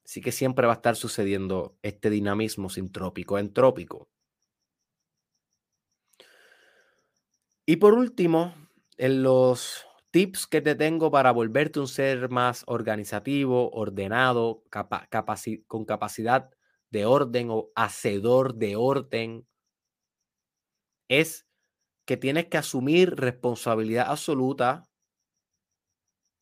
[0.05, 4.09] Así que siempre va a estar sucediendo este dinamismo sintrópico, entrópico.
[7.65, 8.53] Y por último,
[8.97, 14.63] en los tips que te tengo para volverte un ser más organizativo, ordenado,
[15.67, 16.49] con capacidad
[16.91, 19.47] de orden o hacedor de orden,
[21.07, 21.47] es
[22.05, 24.83] que tienes que asumir responsabilidad absoluta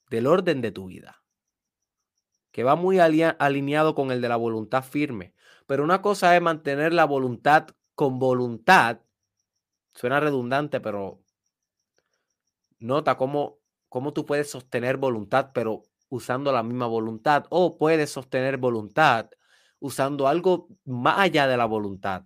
[0.09, 1.24] del orden de tu vida,
[2.51, 5.34] que va muy alineado con el de la voluntad firme.
[5.68, 9.01] Pero una cosa es mantener la voluntad con voluntad,
[9.93, 11.24] suena redundante, pero
[12.80, 18.57] nota cómo, cómo tú puedes sostener voluntad, pero usando la misma voluntad, o puedes sostener
[18.57, 19.30] voluntad
[19.80, 22.26] usando algo más allá de la voluntad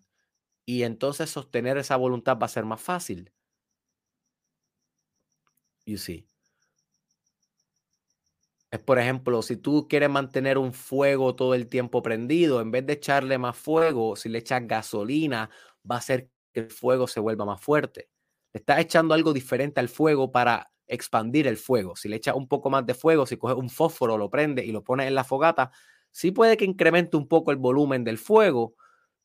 [0.65, 3.31] y entonces sostener esa voluntad va a ser más fácil.
[5.85, 6.25] You see.
[8.71, 12.85] Es por ejemplo, si tú quieres mantener un fuego todo el tiempo prendido, en vez
[12.85, 15.49] de echarle más fuego, si le echas gasolina,
[15.89, 18.09] va a hacer que el fuego se vuelva más fuerte.
[18.53, 21.95] Estás echando algo diferente al fuego para expandir el fuego.
[21.95, 24.71] Si le echas un poco más de fuego, si coges un fósforo, lo prende y
[24.71, 25.71] lo pones en la fogata,
[26.11, 28.75] sí puede que incremente un poco el volumen del fuego,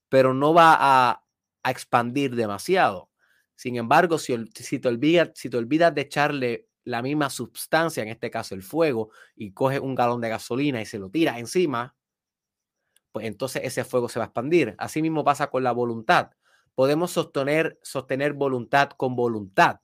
[0.08, 1.24] pero no va a
[1.62, 3.10] a expandir demasiado.
[3.56, 4.34] Sin embargo, si,
[4.80, 9.10] te olvidas, si te olvidas de echarle la misma sustancia, en este caso el fuego,
[9.36, 11.94] y coges un galón de gasolina y se lo tiras encima,
[13.12, 14.74] pues entonces ese fuego se va a expandir.
[14.78, 16.30] Así mismo pasa con la voluntad.
[16.74, 19.80] Podemos sostener, sostener voluntad con voluntad,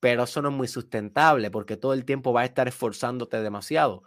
[0.00, 4.04] pero eso no es muy sustentable porque todo el tiempo va a estar esforzándote demasiado.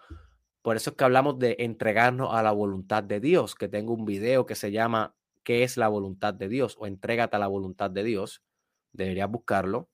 [0.61, 4.05] Por eso es que hablamos de entregarnos a la voluntad de Dios, que tengo un
[4.05, 7.89] video que se llama qué es la voluntad de Dios o entrégate a la voluntad
[7.91, 8.43] de Dios.
[8.91, 9.89] Deberías buscarlo.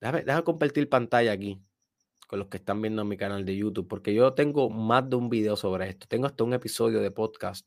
[0.00, 1.62] Déjame, compartir pantalla aquí
[2.26, 5.16] con los que están viendo en mi canal de YouTube, porque yo tengo más de
[5.16, 6.06] un video sobre esto.
[6.08, 7.66] Tengo hasta un episodio de podcast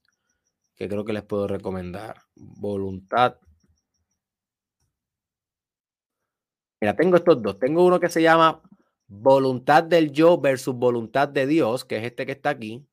[0.76, 2.22] que creo que les puedo recomendar.
[2.36, 3.38] Voluntad.
[6.80, 7.58] Mira, tengo estos dos.
[7.60, 8.62] Tengo uno que se llama
[9.08, 12.86] Voluntad del Yo versus Voluntad de Dios, que es este que está aquí.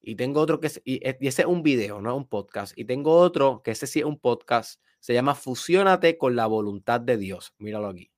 [0.00, 2.78] Y tengo otro que es, y, ese es un video, no es un podcast.
[2.78, 4.80] Y tengo otro que ese sí es un podcast.
[5.00, 7.54] Se llama Fusiónate con la voluntad de Dios.
[7.58, 8.10] Míralo aquí.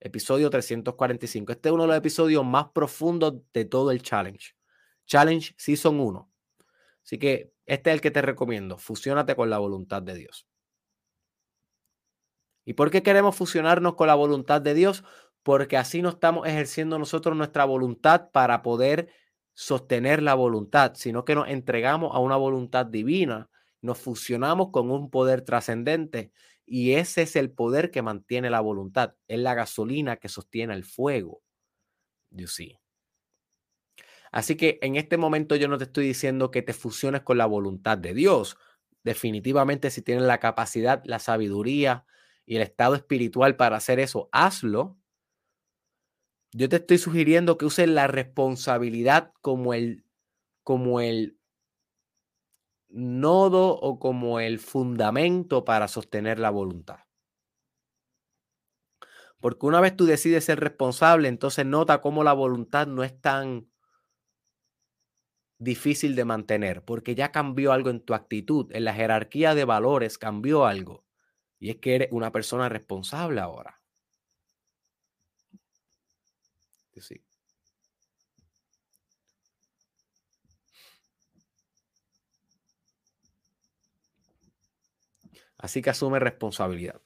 [0.00, 1.52] Episodio 345.
[1.52, 4.54] Este es uno de los episodios más profundos de todo el challenge.
[5.06, 6.30] Challenge Season 1.
[7.02, 8.78] Así que este es el que te recomiendo.
[8.78, 10.46] Fusiónate con la voluntad de Dios.
[12.64, 15.02] ¿Y por qué queremos fusionarnos con la voluntad de Dios?
[15.42, 19.08] Porque así no estamos ejerciendo nosotros nuestra voluntad para poder
[19.60, 23.50] sostener la voluntad, sino que nos entregamos a una voluntad divina,
[23.82, 26.30] nos fusionamos con un poder trascendente
[26.64, 30.84] y ese es el poder que mantiene la voluntad, es la gasolina que sostiene el
[30.84, 31.42] fuego.
[32.30, 32.46] You.
[34.30, 37.46] Así que en este momento yo no te estoy diciendo que te fusiones con la
[37.46, 38.56] voluntad de Dios.
[39.02, 42.06] Definitivamente si tienes la capacidad, la sabiduría
[42.46, 44.97] y el estado espiritual para hacer eso, hazlo
[46.52, 50.04] yo te estoy sugiriendo que uses la responsabilidad como el,
[50.62, 51.38] como el
[52.88, 57.00] nodo o como el fundamento para sostener la voluntad.
[59.40, 63.68] Porque una vez tú decides ser responsable, entonces nota cómo la voluntad no es tan
[65.58, 70.18] difícil de mantener, porque ya cambió algo en tu actitud, en la jerarquía de valores
[70.18, 71.04] cambió algo.
[71.60, 73.77] Y es que eres una persona responsable ahora.
[77.00, 77.22] Sí.
[85.58, 87.00] Así que asume responsabilidad.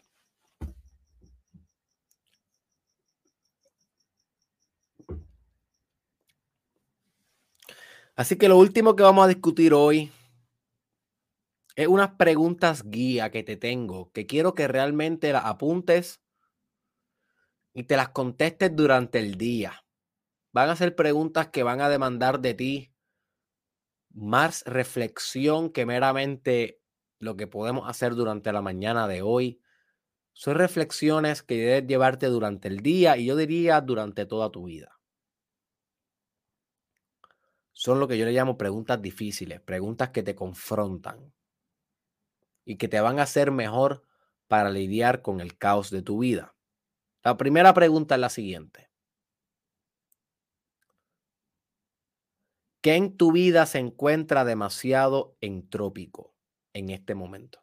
[8.15, 10.13] Así que lo último que vamos a discutir hoy
[11.77, 16.22] es unas preguntas guía que te tengo, que quiero que realmente apuntes
[17.75, 19.85] y te las contestes durante el día.
[20.53, 22.95] Van a ser preguntas que van a demandar de ti
[24.11, 26.81] más reflexión que meramente
[27.19, 29.61] lo que podemos hacer durante la mañana de hoy.
[30.35, 35.03] Son reflexiones que debes llevarte durante el día y yo diría durante toda tu vida.
[37.83, 41.33] son lo que yo le llamo preguntas difíciles, preguntas que te confrontan
[42.65, 44.05] y que te van a hacer mejor
[44.47, 46.52] para lidiar con el caos de tu vida.
[47.25, 48.91] La primera pregunta es la siguiente.
[52.81, 56.35] ¿Qué en tu vida se encuentra demasiado entrópico
[56.73, 57.63] en este momento?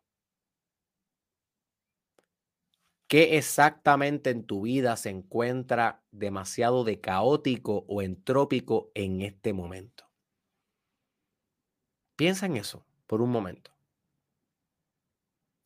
[3.09, 10.09] ¿Qué exactamente en tu vida se encuentra demasiado de caótico o entrópico en este momento?
[12.15, 13.75] Piensa en eso por un momento.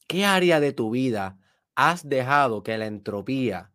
[0.07, 1.37] ¿Qué área de tu vida
[1.75, 3.72] has dejado que la entropía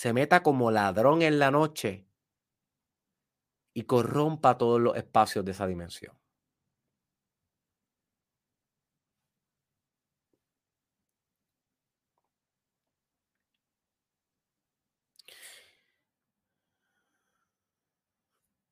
[0.00, 2.06] se meta como ladrón en la noche
[3.72, 6.16] y corrompa todos los espacios de esa dimensión?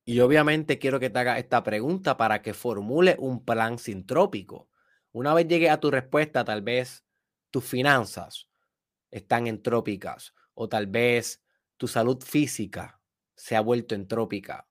[0.05, 4.69] Y obviamente quiero que te haga esta pregunta para que formule un plan sintrópico.
[5.13, 7.05] Una vez llegue a tu respuesta, tal vez
[7.51, 8.49] tus finanzas
[9.11, 11.43] están entrópicas o tal vez
[11.77, 13.01] tu salud física
[13.35, 14.69] se ha vuelto entrópica.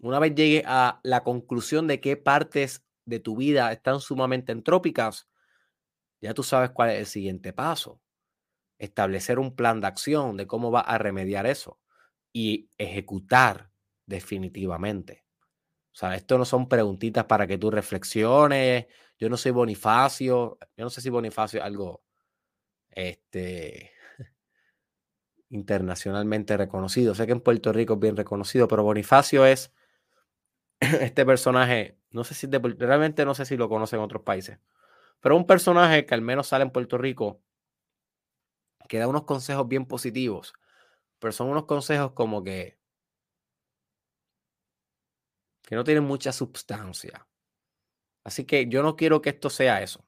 [0.00, 5.28] Una vez llegue a la conclusión de qué partes de tu vida están sumamente entrópicas,
[6.20, 8.00] ya tú sabes cuál es el siguiente paso.
[8.78, 11.78] Establecer un plan de acción de cómo va a remediar eso
[12.32, 13.70] y ejecutar
[14.06, 15.24] definitivamente.
[15.92, 18.86] O sea, esto no son preguntitas para que tú reflexiones.
[19.18, 20.58] Yo no soy Bonifacio.
[20.76, 22.02] Yo no sé si Bonifacio es algo
[22.90, 23.92] este,
[25.50, 27.14] internacionalmente reconocido.
[27.14, 29.72] Sé que en Puerto Rico es bien reconocido, pero Bonifacio es
[30.80, 31.98] este personaje.
[32.10, 34.58] No sé si realmente no sé si lo conocen en otros países,
[35.20, 37.42] pero un personaje que al menos sale en Puerto Rico
[38.88, 40.52] que da unos consejos bien positivos,
[41.20, 42.80] pero son unos consejos como que
[45.62, 47.28] que no tienen mucha sustancia.
[48.24, 50.04] Así que yo no quiero que esto sea eso.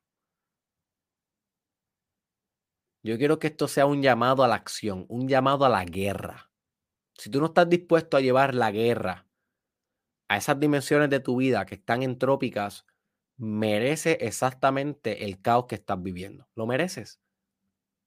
[3.04, 6.50] Yo quiero que esto sea un llamado a la acción, un llamado a la guerra.
[7.14, 9.26] Si tú no estás dispuesto a llevar la guerra
[10.28, 12.86] a esas dimensiones de tu vida que están entrópicas,
[13.36, 16.48] merece exactamente el caos que estás viviendo.
[16.54, 17.20] ¿Lo mereces?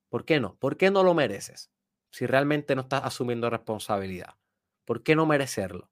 [0.09, 0.57] ¿Por qué no?
[0.57, 1.71] ¿Por qué no lo mereces?
[2.11, 4.35] Si realmente no estás asumiendo responsabilidad.
[4.85, 5.91] ¿Por qué no merecerlo?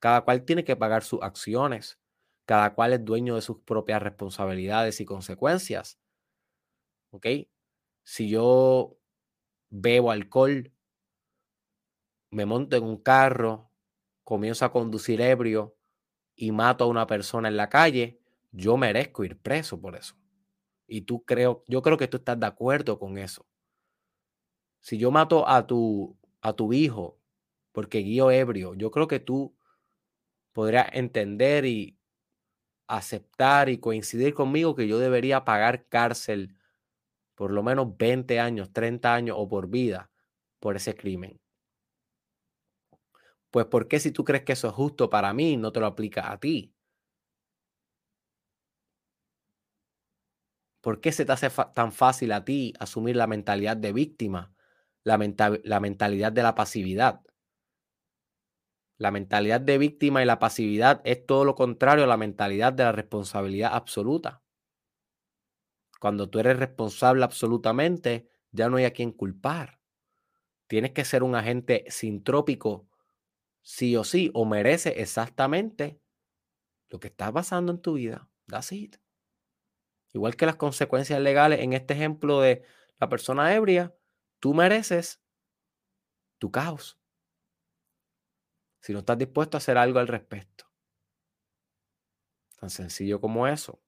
[0.00, 1.98] Cada cual tiene que pagar sus acciones.
[2.46, 5.98] Cada cual es dueño de sus propias responsabilidades y consecuencias.
[7.10, 7.26] ¿Ok?
[8.10, 8.98] Si yo
[9.68, 10.72] bebo alcohol,
[12.32, 13.70] me monto en un carro,
[14.24, 15.76] comienzo a conducir ebrio
[16.34, 20.16] y mato a una persona en la calle, yo merezco ir preso por eso.
[20.88, 23.46] Y tú creo, yo creo que tú estás de acuerdo con eso.
[24.80, 27.20] Si yo mato a tu, a tu hijo
[27.70, 29.54] porque guío ebrio, yo creo que tú
[30.52, 31.96] podría entender y
[32.88, 36.56] aceptar y coincidir conmigo que yo debería pagar cárcel
[37.40, 40.10] por lo menos 20 años, 30 años o por vida
[40.58, 41.40] por ese crimen.
[43.50, 45.86] Pues ¿por qué si tú crees que eso es justo para mí, no te lo
[45.86, 46.74] aplica a ti?
[50.82, 54.52] ¿Por qué se te hace tan fácil a ti asumir la mentalidad de víctima,
[55.02, 55.18] la,
[55.64, 57.22] la mentalidad de la pasividad?
[58.98, 62.84] La mentalidad de víctima y la pasividad es todo lo contrario a la mentalidad de
[62.84, 64.42] la responsabilidad absoluta.
[66.00, 69.78] Cuando tú eres responsable absolutamente, ya no hay a quien culpar.
[70.66, 72.88] Tienes que ser un agente sintrópico,
[73.60, 76.00] sí o sí, o merece exactamente
[76.88, 78.28] lo que está pasando en tu vida.
[78.46, 78.96] That's it.
[80.14, 82.64] Igual que las consecuencias legales en este ejemplo de
[82.98, 83.94] la persona ebria,
[84.40, 85.22] tú mereces
[86.38, 86.98] tu caos
[88.80, 90.64] si no estás dispuesto a hacer algo al respecto.
[92.58, 93.82] Tan sencillo como eso.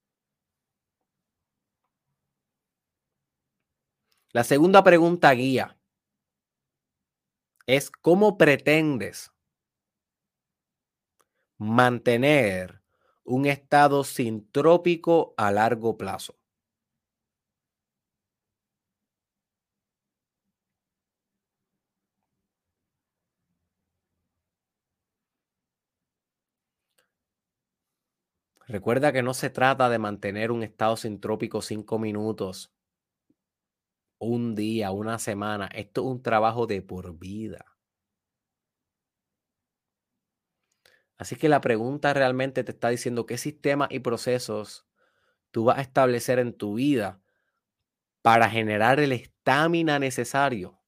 [4.35, 5.79] La segunda pregunta guía
[7.67, 9.31] es cómo pretendes
[11.59, 12.83] mantener
[13.25, 16.39] un estado sintrópico a largo plazo.
[28.67, 32.73] Recuerda que no se trata de mantener un estado sintrópico cinco minutos,
[34.23, 35.69] un día, una semana.
[35.75, 37.67] Esto es un trabajo de por vida.
[41.19, 44.87] Así que la pregunta realmente te está diciendo qué sistemas y procesos
[45.51, 47.21] tú vas a establecer en tu vida
[48.23, 50.81] para generar el estamina necesario.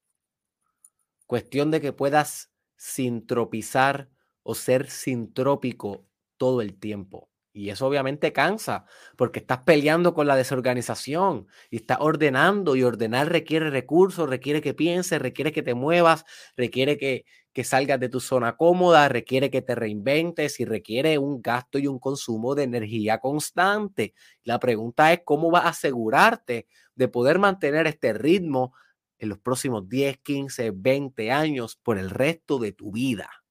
[1.26, 4.10] Cuestión de que puedas sintropizar
[4.42, 6.06] o ser sintrópico
[6.36, 7.33] todo el tiempo.
[7.56, 8.84] Y eso obviamente cansa,
[9.16, 14.74] porque estás peleando con la desorganización y estás ordenando y ordenar requiere recursos, requiere que
[14.74, 16.24] pienses, requiere que te muevas,
[16.56, 21.40] requiere que, que salgas de tu zona cómoda, requiere que te reinventes y requiere un
[21.42, 24.14] gasto y un consumo de energía constante.
[24.42, 28.74] La pregunta es cómo vas a asegurarte de poder mantener este ritmo
[29.18, 33.43] en los próximos 10, 15, 20 años por el resto de tu vida.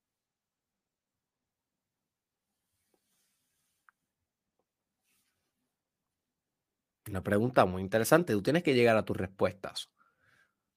[7.10, 8.34] Una pregunta muy interesante.
[8.34, 9.90] Tú tienes que llegar a tus respuestas.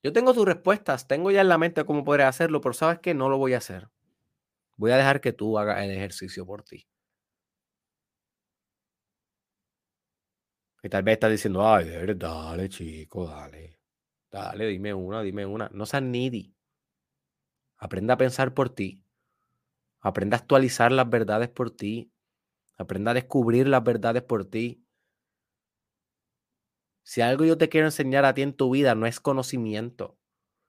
[0.03, 3.15] Yo tengo tus respuestas, tengo ya en la mente cómo podría hacerlo, pero sabes que
[3.15, 3.91] no lo voy a hacer.
[4.77, 6.89] Voy a dejar que tú hagas el ejercicio por ti.
[10.83, 13.79] Y tal vez estás diciendo, ay, dale, chico, dale.
[14.31, 15.69] Dale, dime una, dime una.
[15.73, 16.55] No seas needy.
[17.79, 19.03] Aprenda a pensar por ti.
[20.01, 22.11] Aprenda a actualizar las verdades por ti.
[22.79, 24.86] Aprenda a descubrir las verdades por ti.
[27.09, 30.19] Si algo yo te quiero enseñar a ti en tu vida no es conocimiento.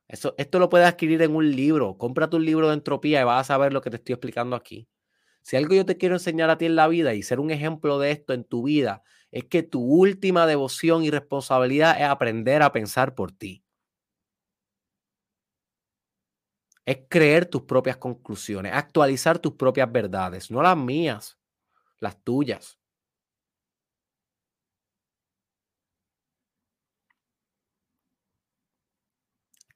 [0.08, 1.98] Eso, esto lo puedes adquirir en un libro.
[1.98, 4.88] Cómprate un libro de entropía y vas a saber lo que te estoy explicando aquí.
[5.44, 8.00] Si algo yo te quiero enseñar a ti en la vida y ser un ejemplo
[8.00, 12.72] de esto en tu vida, es que tu última devoción y responsabilidad es aprender a
[12.74, 13.64] pensar por ti.
[16.86, 21.38] Es creer tus propias conclusiones, actualizar tus propias verdades, no las mías,
[22.00, 22.77] las tuyas.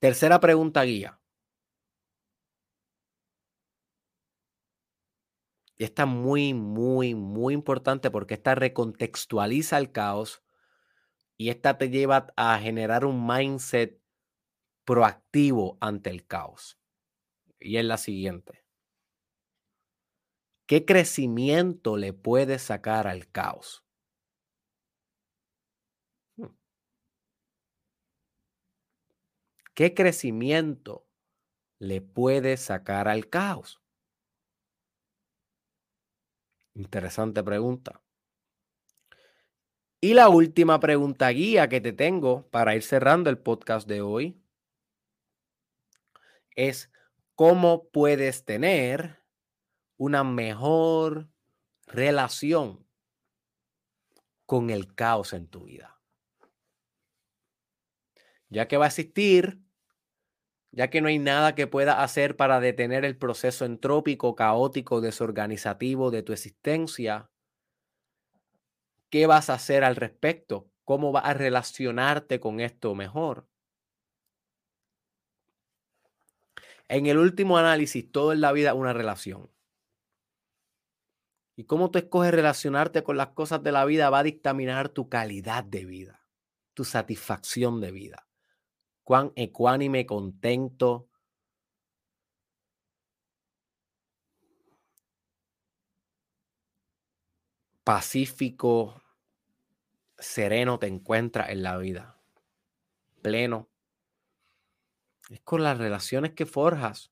[0.01, 1.21] Tercera pregunta guía.
[5.77, 10.43] Y esta muy, muy, muy importante porque esta recontextualiza el caos
[11.37, 14.01] y esta te lleva a generar un mindset
[14.85, 16.79] proactivo ante el caos.
[17.59, 18.65] Y es la siguiente.
[20.65, 23.83] ¿Qué crecimiento le puedes sacar al caos?
[29.81, 31.07] ¿Qué crecimiento
[31.79, 33.81] le puede sacar al caos?
[36.75, 37.99] Interesante pregunta.
[39.99, 44.39] Y la última pregunta guía que te tengo para ir cerrando el podcast de hoy
[46.51, 46.91] es
[47.33, 49.23] cómo puedes tener
[49.97, 51.27] una mejor
[51.87, 52.85] relación
[54.45, 56.01] con el caos en tu vida
[58.51, 59.59] ya que va a existir,
[60.71, 66.11] ya que no hay nada que pueda hacer para detener el proceso entrópico, caótico, desorganizativo
[66.11, 67.29] de tu existencia,
[69.09, 70.69] ¿qué vas a hacer al respecto?
[70.85, 73.47] ¿Cómo vas a relacionarte con esto mejor?
[76.87, 79.49] En el último análisis, todo en la vida es una relación.
[81.57, 85.09] Y cómo tú escoges relacionarte con las cosas de la vida va a dictaminar tu
[85.09, 86.25] calidad de vida,
[86.73, 88.30] tu satisfacción de vida
[89.03, 91.07] cuán ecuánime, contento.
[97.83, 99.01] pacífico,
[100.17, 102.21] sereno te encuentras en la vida,
[103.21, 103.69] pleno.
[105.29, 107.11] Es con las relaciones que forjas.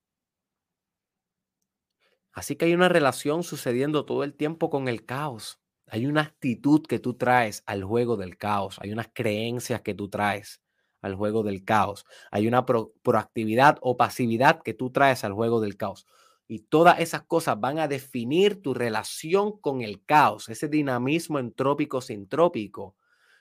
[2.31, 5.59] Así que hay una relación sucediendo todo el tiempo con el caos.
[5.87, 8.77] Hay una actitud que tú traes al juego del caos.
[8.79, 10.61] Hay unas creencias que tú traes
[11.02, 12.06] al juego del caos.
[12.32, 16.06] Hay una proactividad o pasividad que tú traes al juego del caos.
[16.47, 22.02] Y todas esas cosas van a definir tu relación con el caos, ese dinamismo entrópico
[22.02, 22.95] sintrópico.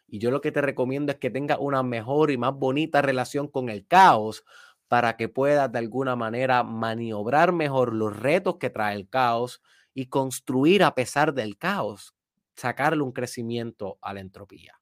[0.07, 3.49] Y yo lo que te recomiendo es que tengas una mejor y más bonita relación
[3.49, 4.45] con el caos
[4.89, 9.63] para que puedas de alguna manera maniobrar mejor los retos que trae el caos
[9.95, 12.15] y construir a pesar del caos,
[12.57, 14.78] sacarle un crecimiento a la entropía.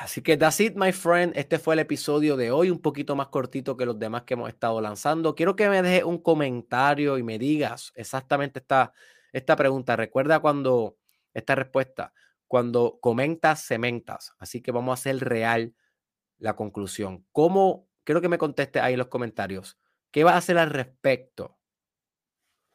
[0.00, 1.32] Así que that's it, my friend.
[1.36, 4.48] Este fue el episodio de hoy, un poquito más cortito que los demás que hemos
[4.48, 5.34] estado lanzando.
[5.34, 8.92] Quiero que me dejes un comentario y me digas exactamente esta,
[9.32, 9.96] esta pregunta.
[9.96, 10.96] Recuerda cuando,
[11.32, 12.12] esta respuesta,
[12.46, 14.32] cuando comentas, cementas.
[14.38, 15.74] Así que vamos a hacer real
[16.38, 17.26] la conclusión.
[17.32, 17.88] ¿Cómo?
[18.04, 19.78] Quiero que me conteste ahí en los comentarios.
[20.12, 21.58] ¿Qué vas a hacer al respecto?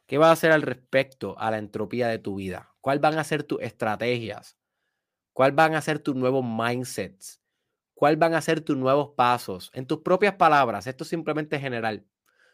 [0.07, 2.75] ¿Qué vas a hacer al respecto a la entropía de tu vida?
[2.81, 4.58] ¿Cuáles van a ser tus estrategias?
[5.39, 7.41] ¿Cuáles van a ser tus nuevos mindsets?
[7.93, 9.71] ¿Cuáles van a ser tus nuevos pasos?
[9.73, 12.05] En tus propias palabras, esto es simplemente general.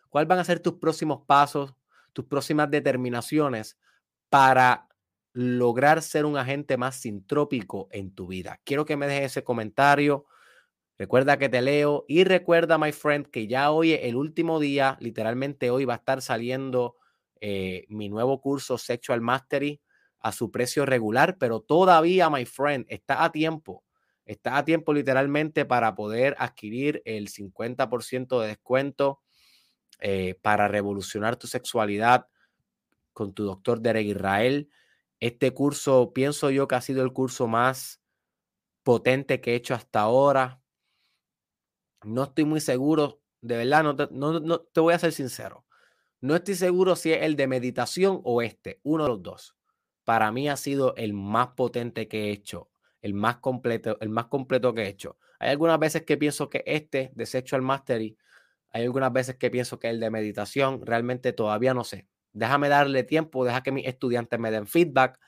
[0.08, 1.74] ¿Cuáles van a ser tus próximos pasos,
[2.14, 3.80] tus próximas determinaciones
[4.30, 4.88] para
[5.34, 8.62] lograr ser un agente más sintrópico en tu vida?
[8.64, 10.28] Quiero que me dejes ese comentario.
[11.00, 15.72] Recuerda que te leo y recuerda, my friend, que ya hoy el último día, literalmente
[15.72, 16.98] hoy va a estar saliendo
[17.42, 19.82] eh, mi nuevo curso Sexual Mastery
[20.26, 23.84] a su precio regular, pero todavía, my friend, está a tiempo.
[24.26, 29.22] Está a tiempo literalmente para poder adquirir el 50% de descuento
[30.00, 32.26] eh, para revolucionar tu sexualidad
[33.14, 34.72] con tu doctor Derek Israel.
[35.20, 38.02] Este curso, pienso yo que ha sido el curso más
[38.82, 40.60] potente que he hecho hasta ahora.
[42.02, 45.68] No estoy muy seguro, de verdad, no te, no, te voy a ser sincero.
[46.20, 49.56] No estoy seguro si es el de meditación o este, uno de los dos.
[50.06, 52.70] Para mí ha sido el más potente que he hecho,
[53.01, 55.18] el más completo, el más completo que he hecho.
[55.39, 58.18] Hay algunas veces que pienso que este de Sexual Mastery,
[58.72, 62.08] hay algunas veces que pienso que el de meditación, realmente todavía no sé.
[62.32, 65.20] Déjame darle tiempo, deja que mis estudiantes me den feedback.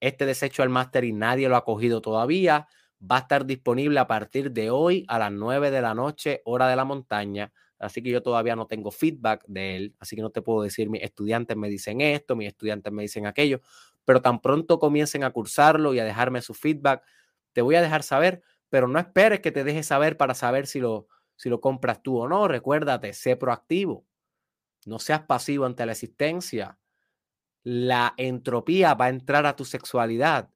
[0.00, 2.66] Este de Sexual Mastery nadie lo ha cogido todavía
[3.10, 6.68] va a estar disponible a partir de hoy a las 9 de la noche, hora
[6.68, 7.52] de la montaña.
[7.78, 10.88] Así que yo todavía no tengo feedback de él, así que no te puedo decir,
[10.88, 13.60] mis estudiantes me dicen esto, mis estudiantes me dicen aquello,
[14.04, 17.02] pero tan pronto comiencen a cursarlo y a dejarme su feedback,
[17.52, 20.80] te voy a dejar saber, pero no esperes que te deje saber para saber si
[20.80, 22.48] lo, si lo compras tú o no.
[22.48, 24.06] Recuérdate, sé proactivo,
[24.86, 26.78] no seas pasivo ante la existencia.
[27.64, 30.50] La entropía va a entrar a tu sexualidad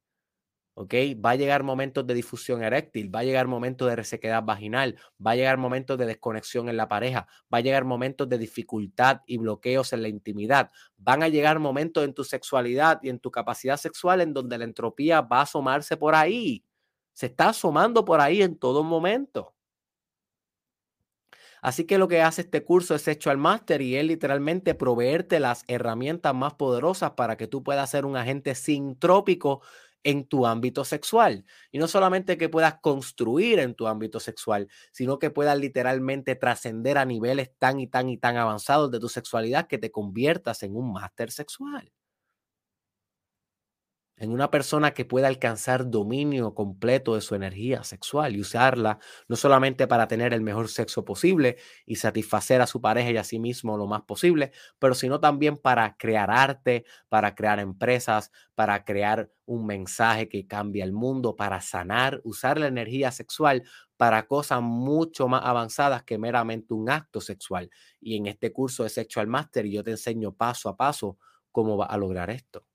[0.78, 5.32] Va a llegar momentos de difusión eréctil, va a llegar momentos de resequedad vaginal, va
[5.32, 9.38] a llegar momentos de desconexión en la pareja, va a llegar momentos de dificultad y
[9.38, 13.76] bloqueos en la intimidad, van a llegar momentos en tu sexualidad y en tu capacidad
[13.76, 16.64] sexual en donde la entropía va a asomarse por ahí.
[17.12, 19.54] Se está asomando por ahí en todo momento.
[21.60, 25.40] Así que lo que hace este curso es hecho al máster y es literalmente proveerte
[25.40, 29.60] las herramientas más poderosas para que tú puedas ser un agente sintrópico
[30.04, 31.44] en tu ámbito sexual.
[31.70, 36.98] Y no solamente que puedas construir en tu ámbito sexual, sino que puedas literalmente trascender
[36.98, 40.76] a niveles tan y tan y tan avanzados de tu sexualidad que te conviertas en
[40.76, 41.92] un máster sexual
[44.18, 48.98] en una persona que pueda alcanzar dominio completo de su energía sexual y usarla
[49.28, 51.56] no solamente para tener el mejor sexo posible
[51.86, 55.56] y satisfacer a su pareja y a sí mismo lo más posible, pero sino también
[55.56, 61.60] para crear arte, para crear empresas, para crear un mensaje que cambie el mundo, para
[61.60, 63.62] sanar, usar la energía sexual
[63.96, 67.70] para cosas mucho más avanzadas que meramente un acto sexual.
[68.00, 71.18] Y en este curso de Sexual Master yo te enseño paso a paso
[71.52, 72.67] cómo va a lograr esto.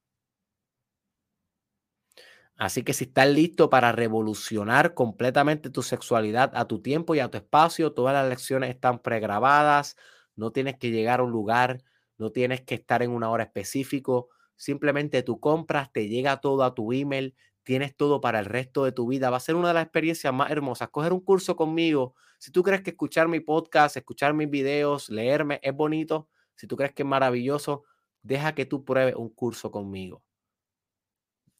[2.58, 7.30] Así que si estás listo para revolucionar completamente tu sexualidad a tu tiempo y a
[7.30, 9.98] tu espacio, todas las lecciones están pregrabadas,
[10.36, 11.84] no tienes que llegar a un lugar,
[12.18, 16.76] no tienes que estar en una hora específico, simplemente tú compras, te llega todo a
[16.76, 19.30] tu email, tienes todo para el resto de tu vida.
[19.32, 20.90] Va a ser una de las experiencias más hermosas.
[20.90, 25.60] Coger un curso conmigo, si tú crees que escuchar mi podcast, escuchar mis videos, leerme
[25.64, 27.84] es bonito, si tú crees que es maravilloso,
[28.22, 30.23] deja que tú pruebes un curso conmigo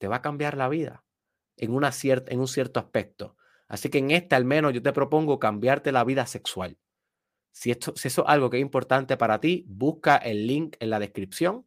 [0.04, 1.06] te va a cambiar la vida
[1.56, 3.38] en, en un cierto aspecto.
[3.70, 6.78] Así que en esta al menos yo te propongo cambiarte la vida sexual.
[7.54, 10.90] Si, esto, si eso es algo que es importante para ti, busca el link en
[10.90, 11.66] la descripción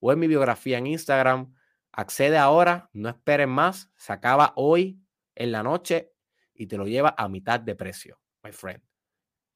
[0.00, 1.54] o en mi biografía en Instagram.
[1.92, 4.98] Accede ahora, no esperes más, se acaba hoy
[5.34, 6.14] en la noche
[6.54, 8.82] y te lo lleva a mitad de precio, my friend.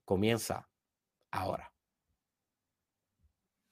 [0.04, 0.68] Comienza
[1.30, 1.72] ahora.